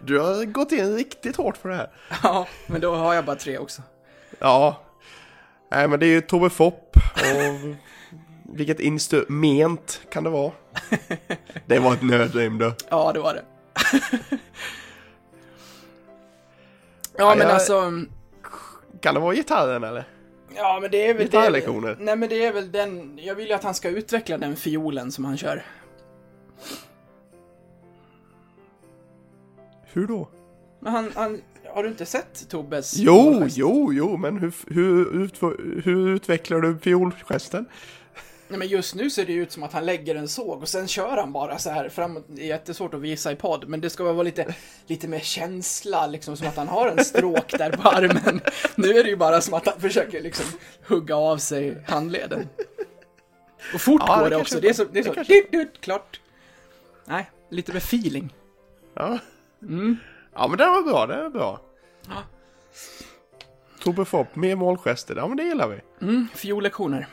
[0.00, 1.90] Du har gått in riktigt hårt för det här.
[2.22, 3.82] Ja, men då har jag bara tre också.
[4.38, 4.80] Ja.
[5.70, 7.76] Nej, men det är ju Tove Fopp och
[8.54, 10.52] vilket instrument kan det vara?
[11.66, 12.72] Det var ett nödrim du.
[12.90, 13.44] Ja, det var det.
[17.16, 17.92] ja, men jag- alltså...
[19.00, 20.04] Kan det vara gitarren eller?
[20.56, 21.96] Ja, men det är väl Gitarrlektioner.
[22.00, 23.18] Nej, men det är väl den...
[23.22, 25.62] Jag vill ju att han ska utveckla den fiolen som han kör.
[29.92, 30.28] Hur då?
[30.80, 31.40] Men han, han...
[31.74, 32.96] Har du inte sett Tobbes?
[32.96, 35.42] Jo, jo, jo, men hur, hur, ut-
[35.84, 37.66] hur utvecklar du fiolgesten?
[38.48, 40.88] Nej, men just nu ser det ut som att han lägger en såg och sen
[40.88, 42.24] kör han bara så här framåt.
[42.28, 44.54] Det är jättesvårt att visa i podd, men det ska vara lite,
[44.86, 48.40] lite mer känsla, liksom som att han har en stråk där på armen.
[48.74, 50.46] Nu är det ju bara som att han försöker liksom
[50.86, 52.48] hugga av sig handleden.
[53.74, 54.60] Och fort Ja, går det det också.
[54.60, 56.20] Det är så, det är Det så, kanske- dit, dit, klart.
[57.04, 58.34] Nej, lite med feeling.
[58.94, 59.18] Ja.
[59.62, 59.96] Mm.
[60.34, 61.60] Ja, men det var bra, det var bra.
[62.08, 62.22] Ja.
[63.82, 65.80] Tobbe Fopp, mer målgester, ja men det gillar vi.
[66.06, 67.06] Mm, fiollektioner.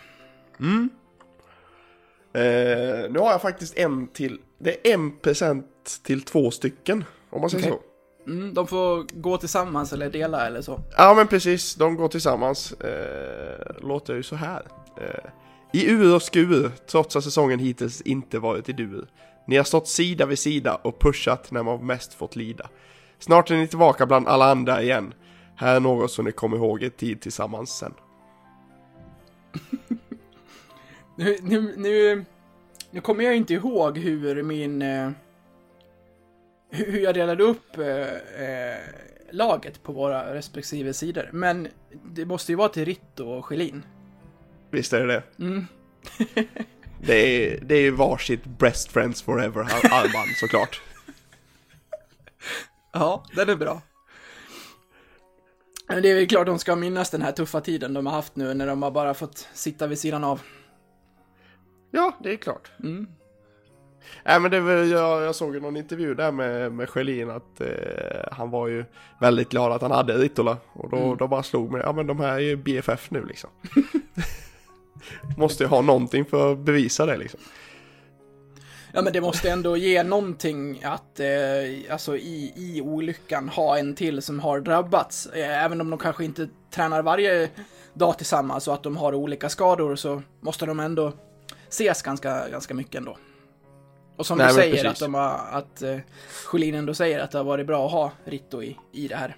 [2.33, 5.65] Eh, nu har jag faktiskt en till, det är en present
[6.03, 7.79] till två stycken, om man säger Okej.
[8.25, 8.31] så.
[8.31, 10.79] Mm, de får gå tillsammans eller dela eller så.
[10.97, 12.71] Ja men precis, de går tillsammans.
[12.71, 14.61] Eh, låter ju så här.
[14.97, 15.29] Eh,
[15.73, 19.07] I ur och skur, trots att säsongen hittills inte varit i dur.
[19.47, 22.69] Ni har stått sida vid sida och pushat när man mest fått lida.
[23.19, 25.13] Snart är ni tillbaka bland alla andra igen.
[25.55, 27.93] Här är något som ni kommer ihåg er tid tillsammans sen.
[31.15, 32.25] Nu, nu, nu,
[32.91, 34.81] nu kommer jag inte ihåg hur min...
[34.81, 35.11] Eh,
[36.69, 38.77] hur jag delade upp eh, eh,
[39.31, 41.29] laget på våra respektive sidor.
[41.33, 41.67] Men
[42.05, 43.83] det måste ju vara till Ritto och Schelin.
[44.69, 45.43] Visst är det det?
[45.43, 45.67] Mm.
[47.03, 50.81] Det är, det är varsitt Best Friends Forever armband såklart.
[52.93, 53.81] Ja, den är bra.
[55.87, 58.35] Men det är väl klart de ska minnas den här tuffa tiden de har haft
[58.35, 60.41] nu när de har bara fått sitta vid sidan av.
[61.91, 62.71] Ja, det är klart.
[62.83, 63.07] Mm.
[64.25, 67.61] Nej men det var, jag, jag såg ju någon intervju där med, med Schelin att
[67.61, 67.67] eh,
[68.31, 68.85] han var ju
[69.19, 70.57] väldigt glad att han hade Ritola.
[70.73, 71.17] Och då, Mm.
[71.17, 73.49] då bara slog mig, ja men de här är ju BFF nu liksom.
[75.37, 77.39] Måste ju ha någonting för att bevisa det liksom.
[78.93, 83.95] Ja men det måste ändå ge någonting att, eh, alltså i, i olyckan ha en
[83.95, 85.25] till som har drabbats.
[85.25, 87.49] Eh, även om de kanske inte tränar varje
[87.93, 91.13] dag tillsammans och att de har olika skador så måste de ändå
[91.71, 93.17] ses ganska, ganska mycket ändå.
[94.15, 94.89] Och som Nej, du säger, precis.
[94.89, 95.97] att, de har, att eh,
[96.45, 99.35] Sjölin ändå säger att det har varit bra att ha Ritto i, i det här.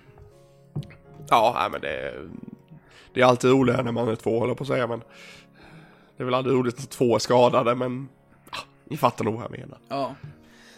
[1.29, 2.13] Ja, men det,
[3.13, 4.99] det är alltid roligare när man är två håller på att säga men.
[6.17, 8.09] Det är väl aldrig roligt att två är skadade men.
[8.51, 9.77] Ja, ni fattar nog vad jag menar.
[9.89, 10.15] Ja.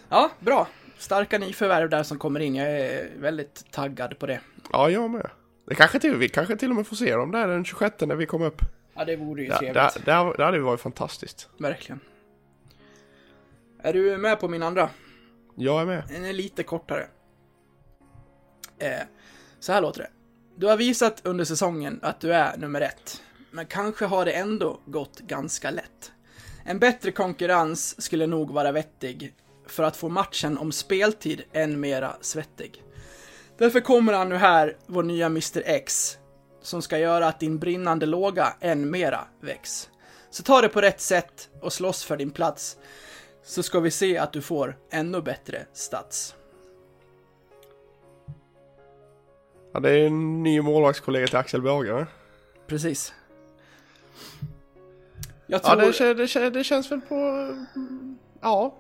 [0.09, 0.67] Ja, bra.
[0.97, 2.55] Starka nyförvärv där som kommer in.
[2.55, 4.39] Jag är väldigt taggad på det.
[4.71, 5.29] Ja, jag med.
[5.67, 8.15] Det kanske till, vi kanske till och med får se dem där den 26 när
[8.15, 8.61] vi kommer upp.
[8.95, 9.73] Ja, det vore ju trevligt.
[9.73, 11.49] där, där, där hade det varit fantastiskt.
[11.57, 11.99] Verkligen.
[13.79, 14.89] Är du med på min andra?
[15.55, 16.03] Jag är med.
[16.09, 17.07] Den är lite kortare.
[18.79, 19.01] Eh,
[19.59, 20.09] så här låter det.
[20.55, 23.21] Du har visat under säsongen att du är nummer ett.
[23.51, 26.11] Men kanske har det ändå gått ganska lätt.
[26.65, 29.33] En bättre konkurrens skulle nog vara vettig
[29.67, 32.83] för att få matchen om speltid än mera svettig.
[33.57, 36.17] Därför kommer han nu här, vår nya Mr X,
[36.65, 39.89] som ska göra att din brinnande låga än mera väcks.
[40.29, 42.77] Så ta det på rätt sätt och slåss för din plats,
[43.43, 46.35] så ska vi se att du får ännu bättre stats.
[49.73, 52.07] Ja, det är en ny målvaktskollega till Axel va?
[52.67, 53.13] Precis.
[55.47, 55.81] Jag Ja, tror...
[55.81, 57.15] det, kän- det, kän- det känns väl på...
[58.41, 58.75] Ja.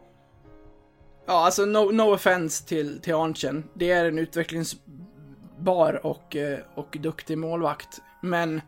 [1.25, 3.63] Ja, alltså no, no offense till, till Arntzen.
[3.73, 4.19] Det är en
[5.59, 8.01] utvecklingsbar och, eh, och duktig målvakt.
[8.21, 8.61] Men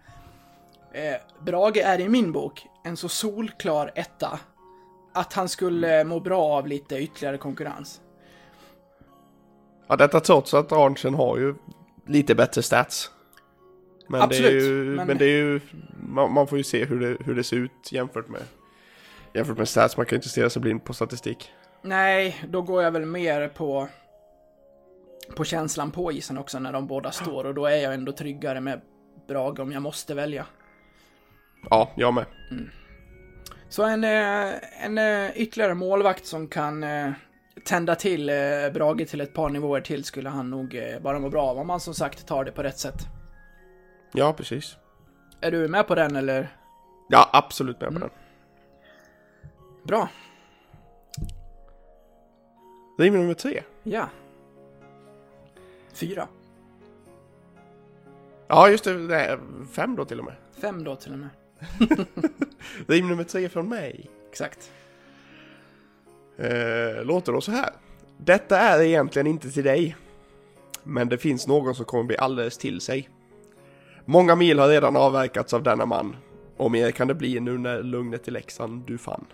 [0.94, 1.16] eh,
[1.46, 4.40] Brage är i min bok en så solklar etta
[5.14, 8.02] att han skulle må bra av lite ytterligare konkurrens.
[9.88, 11.56] ja, detta trots att Arntzen har ju
[12.08, 13.12] lite bättre stats.
[14.10, 14.96] Men det är Absolut, ju...
[14.96, 15.60] men- Men, det är ju...
[16.00, 18.42] Man, man får ju se hur det, hur det ser ut jämfört med...
[19.34, 21.52] Jämfört med stats, man kan ju inte stirra sig blind på statistik.
[21.82, 23.88] Nej, då går jag väl mer på
[25.36, 28.62] på känslan på isen också när de båda står och då är jag ändå tryggare
[28.62, 28.82] med
[29.28, 30.46] Brage om jag måste välja.
[31.70, 32.26] Ja, jag med.
[33.70, 34.54] Så en, eh,
[34.86, 37.12] en eh, ytterligare målvakt som kan eh,
[37.66, 38.26] tända till
[38.74, 41.80] Brage till ett par nivåer till skulle han nog bara må bra av om man
[41.80, 43.08] som sagt tar det på rätt sätt.
[44.14, 44.78] Ja, precis.
[45.42, 46.50] Är du med på den eller?
[47.10, 48.10] Ja, absolut med på den.
[49.84, 50.10] Bra.
[53.00, 53.64] Rim nummer tre.
[53.84, 54.10] Ja.
[55.98, 56.28] Fyra.
[58.48, 59.16] Ja, just det.
[59.16, 59.40] är
[59.72, 60.36] fem då till och med.
[60.62, 61.30] Fem då till och med.
[62.88, 64.10] Rim nummer tre från mig.
[64.30, 64.72] Exakt.
[66.38, 67.70] Eh, låter då så här.
[68.18, 69.96] Detta är egentligen inte till dig.
[70.84, 73.10] Men det finns någon som kommer bli alldeles till sig.
[74.06, 76.16] Många mil har redan avverkats av denna man.
[76.58, 79.26] Och mer kan det bli nu när lugnet i Leksand du fann.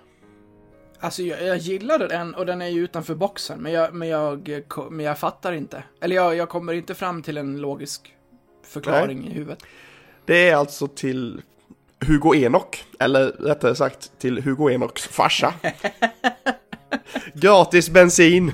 [1.04, 4.50] Alltså jag, jag gillade den och den är ju utanför boxen men jag, men jag,
[4.92, 5.84] men jag fattar inte.
[6.02, 8.14] Eller jag, jag kommer inte fram till en logisk
[8.68, 9.60] förklaring i huvudet.
[10.26, 11.42] Det är alltså till
[12.08, 12.86] Hugo Enok.
[13.00, 15.54] Eller rättare sagt till Hugo Enoks farsa.
[17.34, 18.52] Gratis bensin.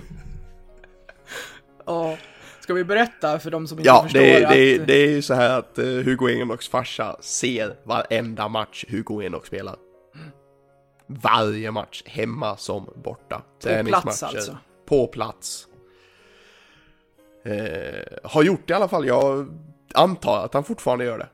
[1.85, 2.17] Ja.
[2.59, 4.51] Ska vi berätta för de som inte Ja, förstår det, är- att...
[4.53, 9.21] det, det är ju så här att eh, Hugo Enoks farsa ser varenda match Hugo
[9.23, 9.75] Enok spelar.
[11.11, 13.41] Varje match, hemma som borta.
[13.85, 14.57] plats alltså.
[14.85, 15.67] På plats.
[17.43, 19.47] Eh, har gjort det i alla fall, jag
[19.93, 21.29] antar att han fortfarande gör det.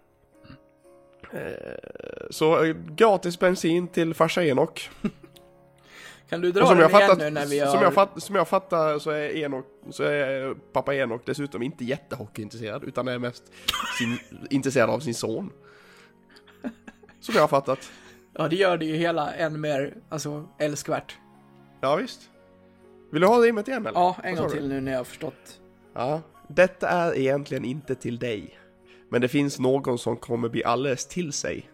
[1.31, 4.89] Eh, så eh, gratis bensin till farsa Enok.
[6.29, 7.71] Kan du dra som, den jag igen fattat, nu när vi har...
[7.71, 11.85] som, jag fatt, som jag fattar så är, Enok, så är pappa Enok dessutom inte
[11.85, 13.43] jättehockeyintresserad utan är mest
[13.97, 14.19] sin,
[14.49, 15.51] intresserad av sin son.
[17.19, 17.91] Som jag har fattat.
[18.37, 21.17] Ja, det gör det ju hela än mer, alltså, älskvärt.
[21.81, 22.29] Ja visst.
[23.11, 23.99] Vill du ha rimmet igen eller?
[23.99, 25.61] Ja, en gång till nu när jag har förstått.
[25.93, 26.21] Ja.
[26.47, 28.59] Detta är egentligen inte till dig.
[29.09, 31.69] Men det finns någon som kommer bli alldeles till sig.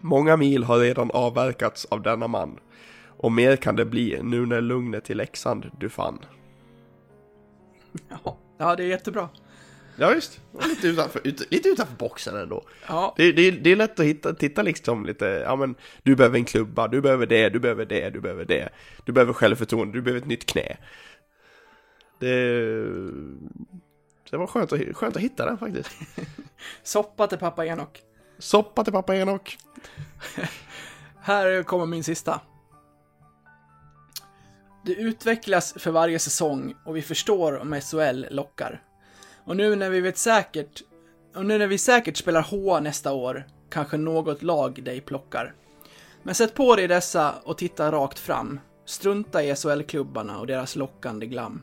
[0.00, 2.58] Många mil har redan avverkats av denna man.
[3.06, 6.18] Och mer kan det bli nu när lugnet i Leksand du fann.
[8.08, 9.28] Ja, ja det är jättebra.
[10.00, 10.20] Ja
[10.52, 12.64] Och lite utanför, ut, lite utanför boxen ändå.
[12.86, 16.38] Ja, Det, det, det är lätt att hitta, titta liksom lite, ja men du behöver
[16.38, 18.68] en klubba, du behöver det, du behöver det, du behöver det.
[19.04, 20.76] Du behöver självförtroende, du behöver ett nytt knä.
[22.18, 22.82] Det,
[24.30, 25.90] det var skönt att, skönt att hitta den faktiskt.
[26.82, 28.02] soppa till pappa Enok.
[28.38, 29.58] Soppa till pappa Enok.
[31.20, 32.40] Här kommer min sista.
[34.84, 38.82] Det utvecklas för varje säsong och vi förstår om SHL lockar.
[39.44, 40.82] Och nu när vi vet säkert,
[41.34, 45.54] och nu när vi säkert spelar HA nästa år, kanske något lag dig plockar.
[46.22, 48.60] Men sätt på dig dessa och titta rakt fram.
[48.84, 51.62] Strunta i SHL-klubbarna och deras lockande glam.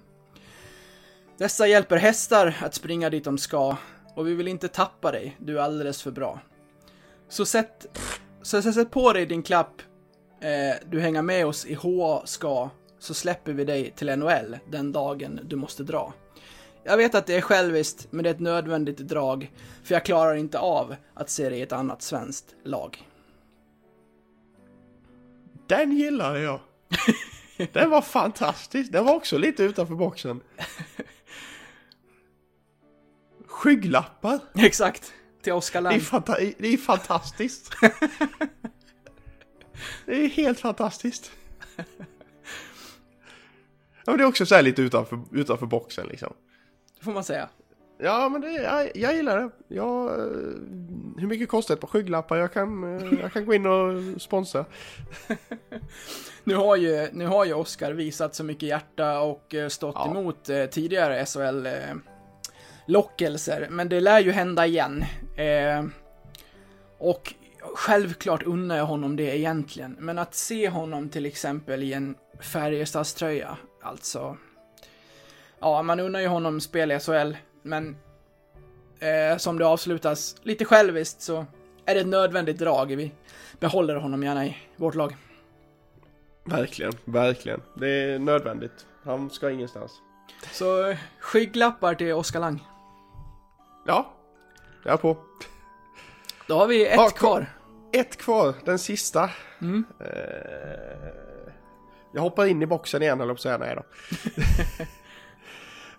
[1.38, 3.78] Dessa hjälper hästar att springa dit de ska
[4.16, 6.40] och vi vill inte tappa dig, du är alldeles för bra.
[7.30, 8.00] Så sätt,
[8.42, 9.82] så så sätt på dig din klapp,
[10.42, 12.70] eh, du hänger med oss i HA ska,
[13.00, 16.14] så släpper vi dig till NHL den dagen du måste dra.
[16.88, 19.52] Jag vet att det är själviskt, men det är ett nödvändigt drag,
[19.84, 23.08] för jag klarar inte av att se dig i ett annat svenskt lag.
[25.68, 26.60] Den gillade jag.
[27.74, 30.42] Den var fantastisk, den var också lite utanför boxen.
[33.48, 37.72] Skygglappar, Exakt, till Oskar det är, det är fantastiskt.
[40.06, 41.32] det är helt fantastiskt.
[44.06, 46.34] Ja, men det är också så här lite utanför, utanför boxen liksom.
[47.02, 47.50] Får man säga.
[48.00, 49.50] Ja, men det, jag, jag gillar det.
[49.68, 50.26] Jag, eh,
[51.18, 52.38] hur mycket kostar ett par skygglappar?
[52.38, 54.66] Jag kan, eh, jag kan gå in och sponsra.
[56.44, 60.12] Nu har ju, nu har ju Oscar visat så mycket hjärta och eh, stått Ja.
[60.12, 65.04] emot tidigare SHL-lockelser, men det lär ju hända igen.
[66.98, 67.34] Och
[67.76, 73.58] självklart unnar jag honom det egentligen, men att se honom till exempel i en Färjestadströja,
[73.82, 74.38] alltså.
[75.60, 77.98] Ja, man unnar ju honom spel i SHL, men
[79.00, 81.46] eh, som det avslutas lite själviskt så
[81.86, 82.96] är det ett nödvändigt drag.
[82.96, 83.12] Vi
[83.60, 85.16] behåller honom gärna i vårt lag.
[86.44, 87.62] Verkligen, verkligen.
[87.74, 88.86] Det är nödvändigt.
[89.04, 89.92] Han ska ingenstans.
[90.52, 92.64] Så eh, skygglappar till Oskar Lang.
[93.86, 94.14] Ja,
[94.84, 95.18] jag är på.
[96.48, 97.46] Då har vi ett Ja, kvar.
[97.94, 99.30] Ett kvar, den sista.
[99.62, 99.86] Mm.
[100.00, 101.10] Eh,
[102.14, 103.84] jag hoppar in i boxen igen, eller på att säga nej då.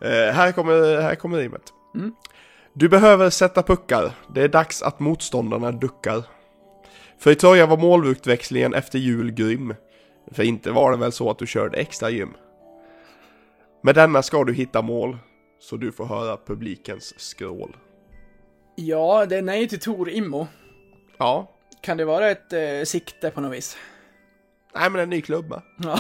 [0.01, 1.62] eh, här kommer, här kommer rimmet.
[1.94, 2.12] Mm.
[2.72, 4.12] Du behöver sätta puckar.
[4.34, 6.22] Det är dags att motståndarna duckar.
[7.18, 9.74] För i Troja var målutväxlingen efter jul grym.
[10.32, 12.34] För inte var det väl så att du körde extra gym.
[13.82, 15.18] Med denna ska du hitta mål.
[15.61, 17.76] Så du får höra publikens skrål.
[18.76, 20.46] Ja, den är ju till Tor Immo.
[21.18, 23.76] Ja, Kan det vara ett eh, sikte på något vis?
[24.74, 25.62] nej men en ny klubba.
[25.78, 25.99] Ja.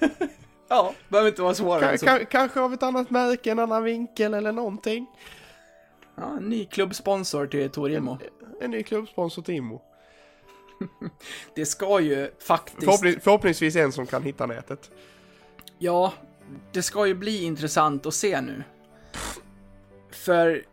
[0.70, 2.06] ja, behöver inte vara svårare än så.
[2.06, 5.06] ka- kanske av ett annat märke, en annan vinkel eller någonting.
[6.14, 8.18] Ja, en ny klubbsponsor till Tor Immo.
[8.60, 9.82] En ny klubbsponsor till Immo.
[11.54, 12.84] Det ska ju faktiskt...
[12.84, 14.90] Förhoppning, förhoppningsvis en som kan hitta nätet.
[15.78, 16.12] Ja,
[16.72, 18.62] det ska ju bli intressant att se nu.
[20.10, 20.64] För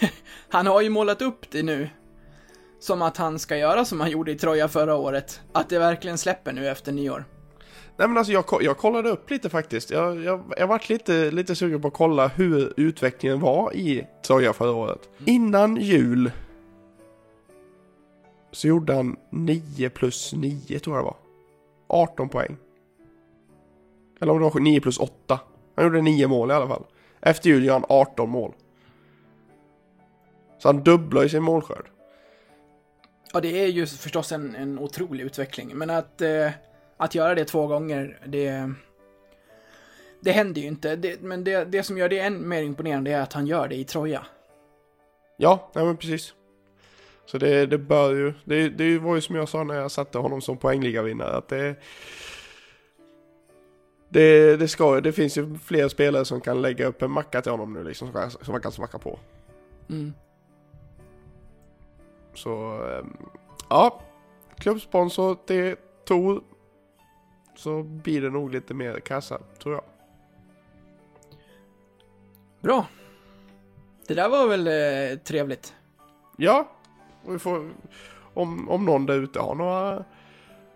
[0.48, 1.88] han har ju målat upp det nu.
[2.80, 5.40] Som att han ska göra som han gjorde i Troja förra året.
[5.52, 7.24] Att det verkligen släpper nu efter nyår.
[7.98, 9.90] Nej men alltså jag, jag kollade upp lite faktiskt.
[9.90, 14.52] Jag, jag, jag varit lite, lite sugen på att kolla hur utvecklingen var i Troja
[14.52, 15.08] förra året.
[15.24, 16.30] Innan jul
[18.52, 21.16] så gjorde han 9 plus 9 tror jag det var.
[21.86, 22.56] 18 poäng.
[24.20, 25.40] Eller om det var 9 plus 8.
[25.74, 26.84] Han gjorde 9 mål i alla fall.
[27.20, 28.52] Efter jul gör han 18 mål.
[30.58, 31.90] Så han dubblar ju sin målskörd.
[33.32, 36.50] Ja, det är ju förstås en, en otrolig utveckling, men att, eh,
[36.98, 38.72] att göra det två gånger, det...
[40.20, 43.20] Det händer ju inte, det, men det, det som gör det än mer imponerande är
[43.20, 44.26] att han gör det i Troja.
[45.36, 46.34] Ja, nej men precis.
[47.26, 50.18] Så det, det bör ju, det, det var ju som jag sa när jag satte
[50.18, 51.76] honom som poängligavinnare att det
[54.08, 57.52] det, det, ska, det finns ju fler spelare som kan lägga upp en macka till
[57.52, 59.18] honom nu liksom, som, som man kan smacka på.
[59.90, 60.12] Mm.
[62.34, 63.16] Så, ehm,
[63.70, 64.00] ja.
[64.58, 66.42] Klubbsponsor till Tor.
[67.58, 69.84] Så blir det nog lite mer kassa, tror jag.
[72.60, 72.86] Bra.
[74.06, 75.74] Det där var väl eh, trevligt.
[76.36, 76.68] Ja,
[77.28, 77.70] vi får,
[78.34, 80.04] om, om någon där ute har några,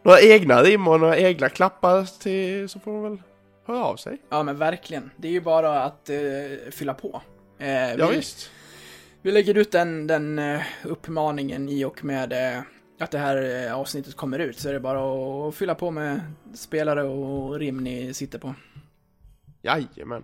[0.02, 3.22] några egna rim och några egna klappar till, så får de väl
[3.64, 4.18] höra av sig.
[4.28, 5.10] Ja, men verkligen.
[5.16, 6.16] Det är ju bara att eh,
[6.70, 7.22] fylla på.
[7.58, 8.50] Eh, Ja, vi, visst.
[9.22, 12.62] vi lägger ut den, den eh, uppmaningen i och med eh,
[13.02, 16.20] att det här eh, avsnittet kommer ut, så är det bara att fylla på med
[16.54, 18.54] spelare och rim ni sitter på.
[19.62, 20.22] Jajamän.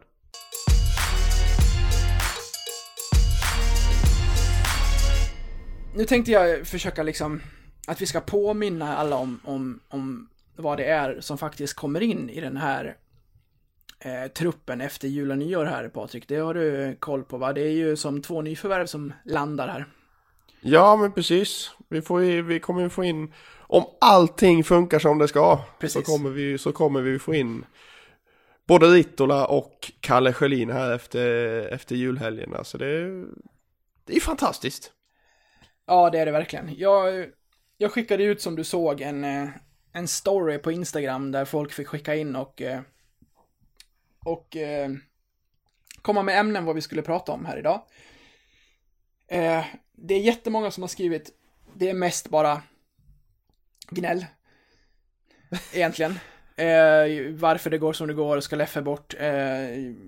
[5.97, 7.41] Nu tänkte jag försöka liksom
[7.87, 12.31] att vi ska påminna alla om, om, om vad det är som faktiskt kommer in
[12.31, 12.97] i den här
[14.01, 16.29] eh, truppen efter jul och nyår här Patrik.
[16.29, 17.53] Det har du koll på va?
[17.53, 19.87] Det är ju som två nyförvärv som landar här.
[20.61, 21.70] Ja, men precis.
[21.89, 26.07] Vi, får ju, vi kommer ju få in, om allting funkar som det ska, Precis.
[26.07, 27.64] så kommer, vi, så kommer vi få in
[28.66, 32.55] både Rittola och Kalle Sjölin här efter, efter julhelgen.
[32.55, 33.24] Alltså det,
[34.05, 34.93] det är fantastiskt.
[35.86, 36.74] Ja, det är det verkligen.
[36.78, 37.26] Jag,
[37.76, 39.49] jag skickade ut som du såg en, eh,
[39.93, 42.80] en story på Instagram där folk fick skicka in och, eh,
[44.24, 44.91] och eh,
[46.03, 47.82] komma med ämnen vad vi skulle prata om här idag.
[49.93, 51.30] Det är jättemånga som har skrivit,
[51.79, 52.62] det är mest bara
[53.91, 54.26] gnäll.
[55.72, 56.12] Egentligen.
[56.57, 59.31] Eh, varför det går som det går, ska Leffe bort, eh,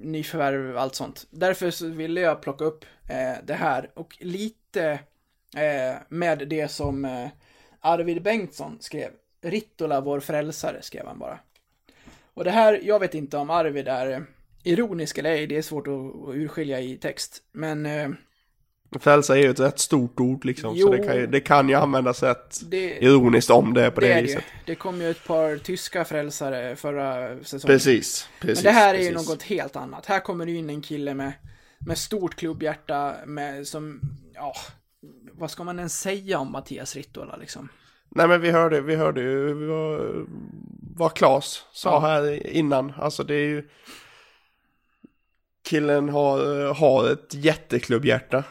[0.02, 1.26] nyförvärv, allt sånt.
[1.30, 4.90] Därför så ville jag plocka upp eh, det här och lite
[5.56, 7.28] eh, med det som eh,
[7.80, 9.10] Arvid Bengtsson skrev.
[9.42, 11.38] Rittola, vår frälsare, skrev han bara.
[12.34, 14.26] Och det här, jag vet inte om Arvid är
[14.62, 17.42] ironisk eller ej, det är svårt att, att urskilja i text.
[17.52, 18.08] Men eh,
[19.00, 20.86] Frälsa är ju ett rätt stort ord liksom, Jo.
[20.86, 24.00] så det kan, ju, det kan ju användas rätt det, ironiskt om det är på
[24.00, 24.26] det, det är det ju.
[24.26, 24.44] viset.
[24.66, 27.74] Det kom ju ett par tyska frälsare förra säsongen.
[27.76, 28.64] Precis, precis.
[28.64, 30.06] Men det här är ju något helt annat.
[30.06, 31.32] Här kommer det in en kille med
[31.86, 34.00] med stort klubbhjärta, med som,
[34.34, 34.54] ja,
[35.32, 37.68] vad ska man ens säga om Mattias Rittola liksom?
[38.08, 40.26] Nej men vi hörde, vi hörde ju vad,
[40.96, 42.00] vad Claes sa Ja.
[42.00, 42.92] här innan.
[42.96, 43.68] Alltså det är ju
[45.68, 48.38] Killen har, har ett jätteklubbhjärta.
[48.38, 48.42] Eh,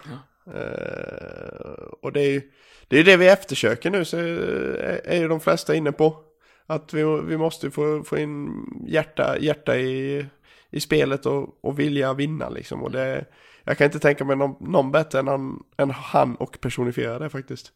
[0.56, 2.42] Eh, och det är ju
[2.88, 6.24] det, är det vi eftersöker nu så är, är ju de flesta inne på.
[6.66, 10.26] Att vi, vi måste få, få in hjärta, hjärta i,
[10.70, 12.84] i spelet och, och vilja vinna liksom.
[12.84, 13.26] Och det,
[13.64, 17.30] jag kan inte tänka mig någon, någon bättre än han, än han och personifiera det
[17.30, 17.72] faktiskt.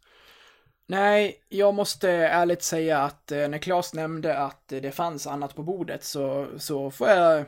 [0.87, 5.63] Nej, jag måste ärligt säga att eh, när Claes nämnde att det fanns annat på
[5.63, 7.45] bordet så, så får jag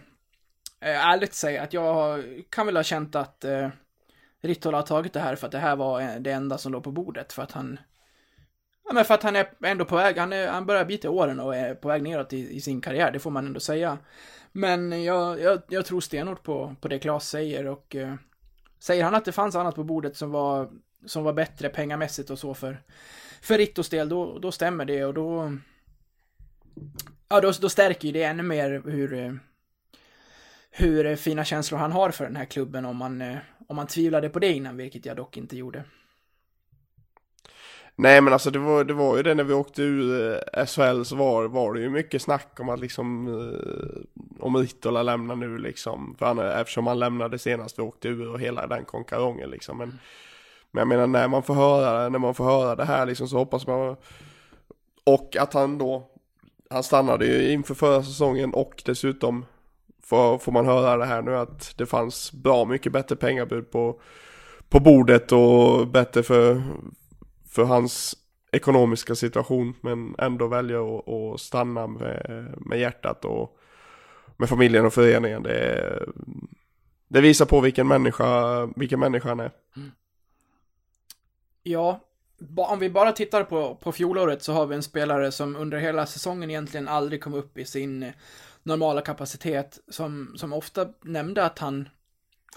[0.80, 3.70] ärligt säga att jag kan väl ha känt att eh,
[4.48, 6.84] Rittola har tagit det här för att det här var eh, det enda som låg
[6.84, 7.80] på bordet för att han
[8.88, 11.12] Ja men för att han är ändå på väg, han, är, han börjar bita i
[11.12, 13.98] åren och är på väg neråt i, i sin karriär, det får man ändå säga.
[14.52, 18.16] Men jag, jag, jag tror stenhårt på, på det Claes säger och eh,
[18.80, 20.70] säger han att det fanns annat på bordet som var,
[21.06, 22.82] som var bättre pengamässigt och så för,
[23.42, 25.58] för Rittos del, då, då stämmer det och då...
[27.28, 29.34] Ja, då, då stärker ju det ännu mer hur, eh,
[30.72, 33.38] hur fina känslor han har för den här klubben om man, eh,
[33.68, 35.84] om man tvivlade på det innan, vilket jag dock inte gjorde.
[37.98, 41.04] Nej men alltså det var, det var ju det när vi åkte ur eh, SHL
[41.04, 45.58] så var, var det ju mycket snack om att liksom eh, om Rittola lämnar nu
[45.58, 46.16] liksom.
[46.20, 49.78] För han, eftersom han lämnade senast vi åkte ur och hela den konkarongen liksom.
[49.78, 50.00] Men,
[50.72, 53.38] men jag menar när man får höra när man får höra det här liksom så
[53.38, 53.96] hoppas man
[55.04, 56.10] och att han då
[56.70, 59.46] han stannade ju inför förra säsongen och dessutom
[60.06, 64.02] får, får man höra det här nu att det fanns bra mycket bättre pengabud på,
[64.70, 66.64] på bordet och bättre för,
[67.50, 68.16] för hans
[68.52, 73.58] ekonomiska situation men ändå väljer att, att stanna med, med hjärtat och
[74.38, 75.44] med familjen och föreningen.
[75.44, 76.06] Det,
[77.08, 79.52] det visar på vilken människa, vilken människa han är.
[79.76, 79.92] Mm.
[81.64, 82.00] Ja,
[82.58, 86.06] om vi bara tittar på, på fjolåret så har vi en spelare som under hela
[86.06, 88.12] säsongen egentligen aldrig kom upp i sin
[88.66, 91.90] normala kapacitet, som, som ofta nämnde att han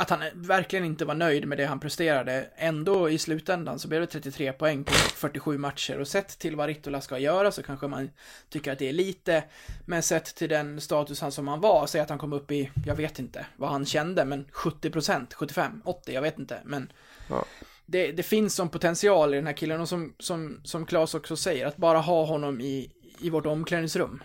[0.00, 2.48] att han verkligen inte var nöjd med det han presterade.
[2.56, 6.66] Ändå i slutändan så blev det 33 poäng på 47 matcher och sett till vad
[6.66, 8.10] Rittola ska göra så kanske man
[8.48, 9.44] tycker att det är lite.
[9.86, 12.70] Men sett till den status han som han var, säg att han kom upp i,
[12.86, 16.60] jag vet inte vad han kände, men 70 procent, 75, 80, jag vet inte.
[16.64, 16.92] Men
[17.28, 17.44] Ja.
[17.86, 21.36] det, det finns som potential i den här killen och som, som, som Claes också
[21.36, 24.22] säger, att bara ha honom i, i vårt omklädningsrum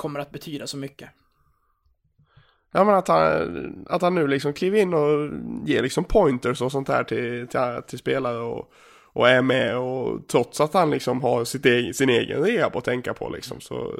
[0.00, 1.10] kommer att betyda så mycket.
[2.72, 5.30] Ja men att han, att han nu liksom kliver in och
[5.68, 8.72] ger liksom pointers och sånt här till, till, till spelare och,
[9.12, 12.84] och är med och trots att han liksom har sitt egen, sin egen rehab att
[12.84, 13.94] tänka på liksom så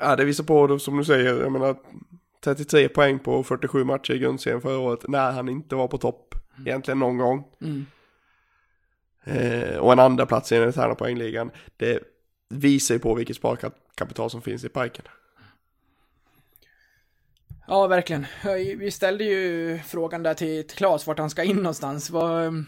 [0.00, 1.76] Ja det visar på som du säger, jag menar
[2.44, 6.34] 33 poäng på 47 matcher i grundserien förra året när han inte var på topp
[6.66, 7.44] egentligen någon gång.
[7.60, 7.86] Mm.
[9.24, 11.50] Eh, och en andra plats i den interna poängligan.
[11.76, 12.02] Det
[12.48, 13.36] visar ju på vilket
[13.94, 15.04] sparkapital som finns i parken.
[17.66, 18.26] Ja, verkligen.
[18.78, 22.10] Vi ställde ju frågan där till, Claes vart han ska in någonstans.
[22.10, 22.64] Vad,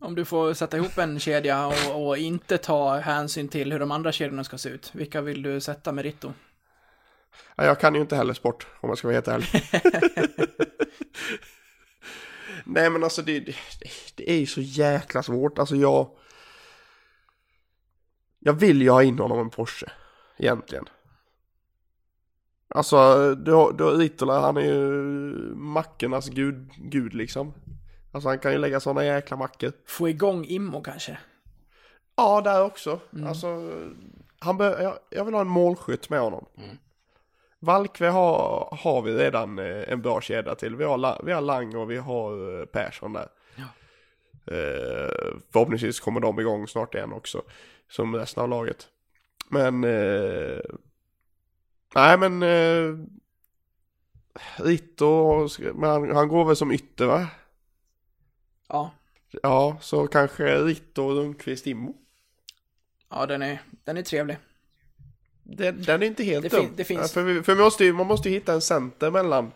[0.00, 3.90] om du får sätta ihop en kedja och, och inte ta hänsyn till hur de
[3.90, 4.90] andra kedjorna ska se ut.
[4.94, 6.32] Vilka vill du sätta med Ritto?
[7.56, 9.48] Ja, jag kan ju inte heller sport om jag ska vara helt ärlig.
[12.64, 13.54] Nej men alltså det, det,
[14.14, 15.58] det är ju så jäkla svårt.
[15.58, 16.10] Alltså jag...
[18.40, 19.86] Jag vill ju ha in honom en Porsche.
[20.38, 20.84] Egentligen.
[22.74, 24.82] Alltså du har, du har Ritola, han är ju
[25.54, 27.54] mackornas gud, gud liksom.
[28.12, 29.72] Alltså han kan ju lägga sådana jäkla mackor.
[29.86, 31.18] Få igång Immo kanske?
[32.16, 33.00] Ja, där också.
[33.26, 33.70] Alltså,
[34.38, 36.44] han bör, jag, jag vill ha en målskytt med honom.
[37.60, 40.76] Valkve har, har vi redan eh, en bra kedja till.
[40.76, 43.28] Vi har, La- vi har Lang och vi har eh, Persson där.
[44.46, 47.42] Eh, förhoppningsvis kommer de igång snart igen också.
[47.90, 48.88] Som resten av laget.
[49.50, 49.84] Men...
[49.84, 50.60] Eh,
[51.94, 52.42] nej men...
[52.42, 52.94] Eh,
[54.56, 57.26] Ritto, men han, han går väl som ytter va?
[58.68, 58.90] Ja.
[59.42, 61.96] Ja, så kanske Ritto, Lundqvist, Immo.
[63.10, 64.38] Ja, den är, den är trevlig.
[65.42, 66.66] Den, den är inte helt Det dum.
[66.76, 69.52] det finns- För, vi, för vi måste ju, man måste ju hitta en center mellan,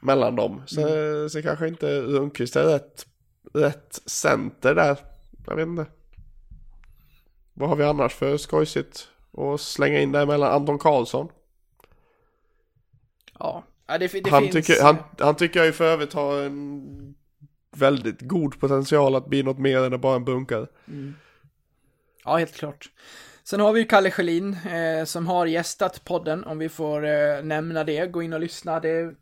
[0.00, 0.62] mellan dem.
[0.66, 1.28] Så, Mm.
[1.28, 3.06] så kanske inte Lundqvist är rätt,
[3.54, 4.98] rätt center där.
[5.46, 5.86] Jag vet inte.
[7.58, 9.08] Vad har vi annars för skojsigt?
[9.30, 11.28] Och slänga in där mellan Anton Karlsson.
[13.38, 14.54] Ja, det, det han, finns...
[14.66, 17.14] tycker, han, han tycker jag ju för övrigt har en
[17.76, 20.66] väldigt god potential att bli något mer än bara en bunkare.
[22.24, 22.90] Ja, helt klart.
[23.44, 27.42] Sen har vi ju Kalle Schelin eh, som har gästat podden, om vi får eh,
[27.42, 28.06] nämna det.
[28.06, 28.80] Gå in och lyssna.
[28.80, 29.14] Det är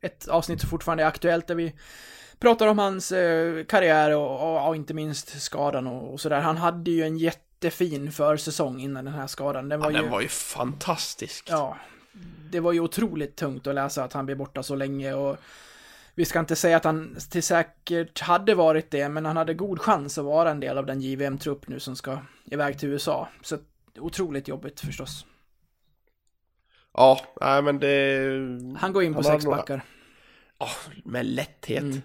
[0.00, 1.74] ett avsnitt som fortfarande är aktuellt där vi
[2.40, 6.40] pratar om hans eh, karriär och, och, och inte minst skadan och, och sådär.
[6.40, 9.68] Han hade ju en jättefin försäsong innan den här skadan.
[9.68, 10.02] Den var Ja, ju...
[10.02, 11.46] den var ju fantastisk.
[11.50, 11.76] Ja,
[12.50, 15.36] det var ju otroligt tungt att läsa att han blev borta så länge och
[16.14, 19.80] vi ska inte säga att han till säkert hade varit det, men han hade god
[19.80, 23.28] chans att vara en del av den JVM-trupp nu som ska iväg till USA.
[23.42, 23.58] Så
[23.98, 25.26] otroligt jobbigt förstås.
[26.92, 28.78] Ja, nej men det...
[28.78, 29.82] Han går in på sex backar.
[30.58, 30.68] Ja,
[31.04, 31.82] med lätthet.
[31.82, 32.02] Mm.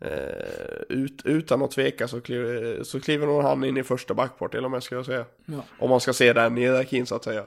[0.00, 4.50] Eh, ut, utan att tveka så kliver, så kliver nog han in i första backpart
[4.52, 5.24] till och med ska jag säga.
[5.46, 5.62] Ja.
[5.78, 7.44] Om man ska se den hierarkin så att säga.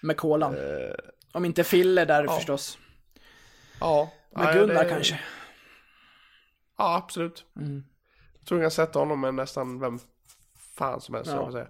[0.00, 0.54] Med kolan.
[0.54, 0.94] Eh,
[1.32, 2.32] Om inte Fille där ja.
[2.36, 2.78] förstås.
[3.80, 4.10] ja.
[4.36, 5.20] Med nej, Gunnar det- kanske.
[6.78, 7.44] Ja, absolut.
[7.56, 7.84] Mm.
[8.38, 9.98] Jag tror jag kan sätta honom med nästan vem
[10.76, 11.30] fan som helst.
[11.30, 11.42] Ja.
[11.42, 11.66] Jag säga.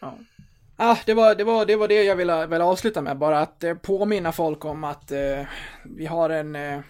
[0.00, 0.18] Ja.
[0.76, 3.64] Ah, det, var, det, var, det var det jag ville, ville avsluta med, bara att
[3.64, 5.42] eh, påminna folk om att eh,
[5.84, 6.56] vi har en...
[6.56, 6.80] Eh,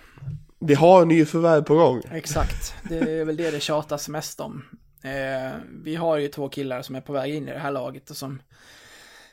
[0.61, 2.03] Vi har en ny förvärv på gång.
[2.13, 4.65] exakt, det är väl det det tjatas mest om.
[5.03, 8.11] Eh, vi har ju två killar som är på väg in i det här laget
[8.11, 8.43] och som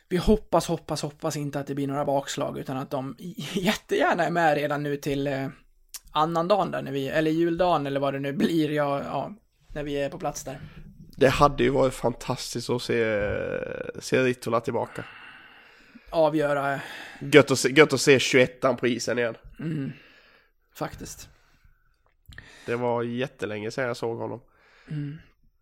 [0.10, 3.16] vi hoppas, hoppas, hoppas inte att det blir några bakslag utan att de
[3.54, 5.48] jättegärna är med redan nu till eh,
[6.12, 9.32] annandagen där när vi, eller juldagen eller vad det nu blir, ja, ja,
[9.74, 10.60] när vi är på plats där.
[11.18, 13.30] Det hade ju varit fantastiskt att se,
[14.00, 15.06] se Rittola tillbaka.
[16.10, 16.80] Avgöra,
[17.20, 19.36] Gött att se, gött att se 21 på isen igen.
[19.60, 19.92] mm,
[20.76, 21.30] faktiskt.
[22.66, 24.42] Det var jättelänge sedan jag såg honom.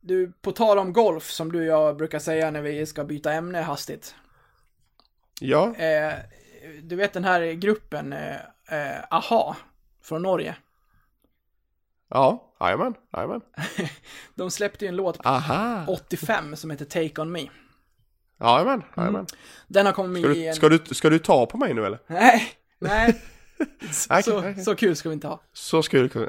[0.02, 3.34] Du, på tal om golf, som du och jag brukar säga när vi ska byta
[3.34, 4.16] ämne hastigt.
[5.40, 6.14] Ja, Eh,
[6.84, 8.36] du vet den här gruppen, eh,
[8.70, 9.56] eh, AHA,
[10.02, 10.56] från Norge.
[12.10, 13.42] ja, jajamän, jajamän.
[14.36, 17.48] De släppte ju en låt Aha, 85 som heter Take On Me.
[18.40, 19.26] jajamän, jajamän.
[19.68, 20.56] Den har kommit Ska i du, en...
[20.56, 22.00] ska, du, ska du ta på mig nu eller?
[22.08, 23.22] Nej, nej.
[24.24, 24.56] Så, okej.
[24.56, 25.42] så kul ska vi inte ha.
[25.54, 25.82] Så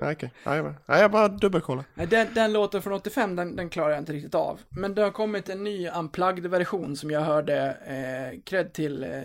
[0.02, 0.74] nej, okej, jajamän.
[0.86, 1.84] Nej, jag bara dubbelkollar.
[1.94, 4.60] Den, den låten från 85, den, den klarar jag inte riktigt av.
[4.68, 9.22] Men det har kommit en ny unplugged-version som jag hörde, eh, cred till eh,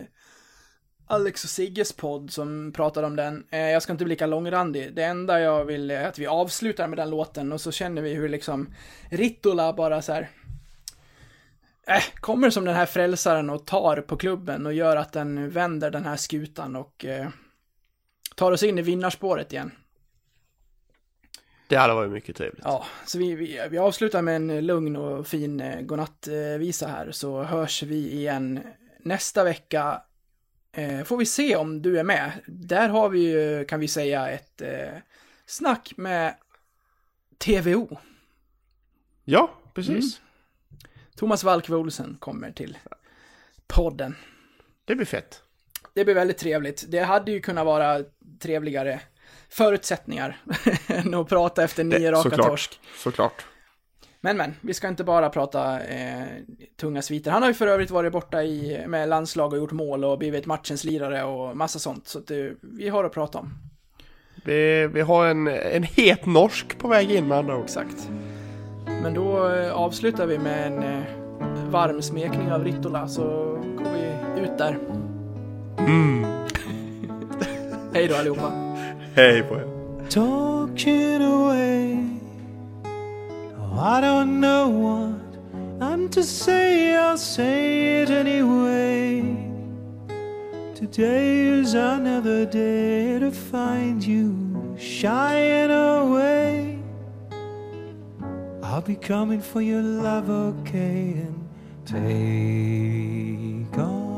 [1.11, 3.43] Alex och Sigges podd som pratade om den.
[3.49, 4.95] Eh, jag ska inte bli lika långrandig.
[4.95, 8.13] Det enda jag vill är att vi avslutar med den låten och så känner vi
[8.13, 8.73] hur liksom
[9.09, 10.29] Rittola bara så här
[11.87, 15.91] eh, kommer som den här frälsaren och tar på klubben och gör att den vänder
[15.91, 17.27] den här skutan och eh,
[18.39, 19.71] tar oss in i vinnarspåret igen.
[21.67, 22.61] Det hade varit mycket trevligt.
[22.63, 27.43] Ja, så vi, vi, vi avslutar med en lugn och fin eh, godnattvisa här, så
[27.43, 28.59] hörs vi igen
[28.99, 30.01] nästa vecka.
[30.71, 32.31] Eh, får vi se om du är med.
[32.47, 34.97] Där har vi ju, kan vi säga, ett eh,
[35.45, 36.35] snack med
[37.37, 37.97] TVO.
[39.23, 40.21] Ja, precis.
[41.15, 42.77] Thomas Valkve Olsen kommer till
[43.67, 44.15] podden.
[44.85, 45.43] Det blir fett.
[45.93, 46.85] Det blir väldigt trevligt.
[46.87, 48.03] Det hade ju kunnat vara
[48.41, 48.99] trevligare
[49.49, 50.37] förutsättningar
[50.87, 52.47] än att prata efter nio Det, raka såklart.
[52.47, 52.79] torsk.
[52.95, 53.45] Såklart.
[54.21, 56.25] Men men, vi ska inte bara prata eh,
[56.79, 57.31] tunga sviter.
[57.31, 60.45] Han har ju för övrigt varit borta i, med landslag och gjort mål och blivit
[60.45, 62.07] matchens lirare och massa sånt.
[62.07, 63.53] Så det, vi har att prata om.
[64.45, 67.63] Vi, vi har en, en het norsk på väg in med andra ord.
[67.63, 68.09] Exakt.
[68.85, 71.03] Men då eh, avslutar vi med en eh,
[71.69, 73.23] varm smekning av Rittola så
[73.77, 74.77] går vi ut där.
[77.93, 78.51] Hej då allihopa.
[79.15, 79.79] Hej på er.
[80.09, 81.97] talking away.
[83.57, 85.19] Oh, I don't know what
[85.81, 89.23] I'm to say, I'll say it anyway.
[90.75, 96.79] Today is another day to find you shying away.
[98.63, 101.47] I'll be coming for your love, okay, and
[101.85, 104.08] take on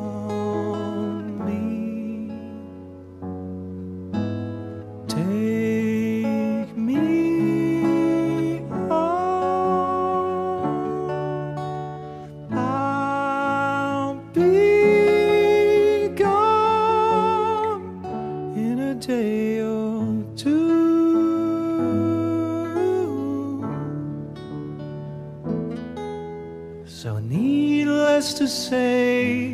[28.41, 29.51] to say,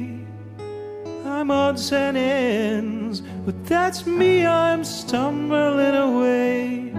[1.25, 6.93] I'm odds and ends, but that's me, I'm stumbling away.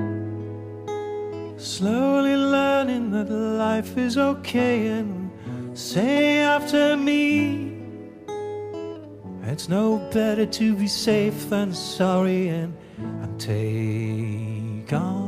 [1.57, 5.31] Slowly learning that life is okay, and
[5.73, 7.81] say after me,
[9.45, 15.28] it's no better to be safe than sorry, and, and take on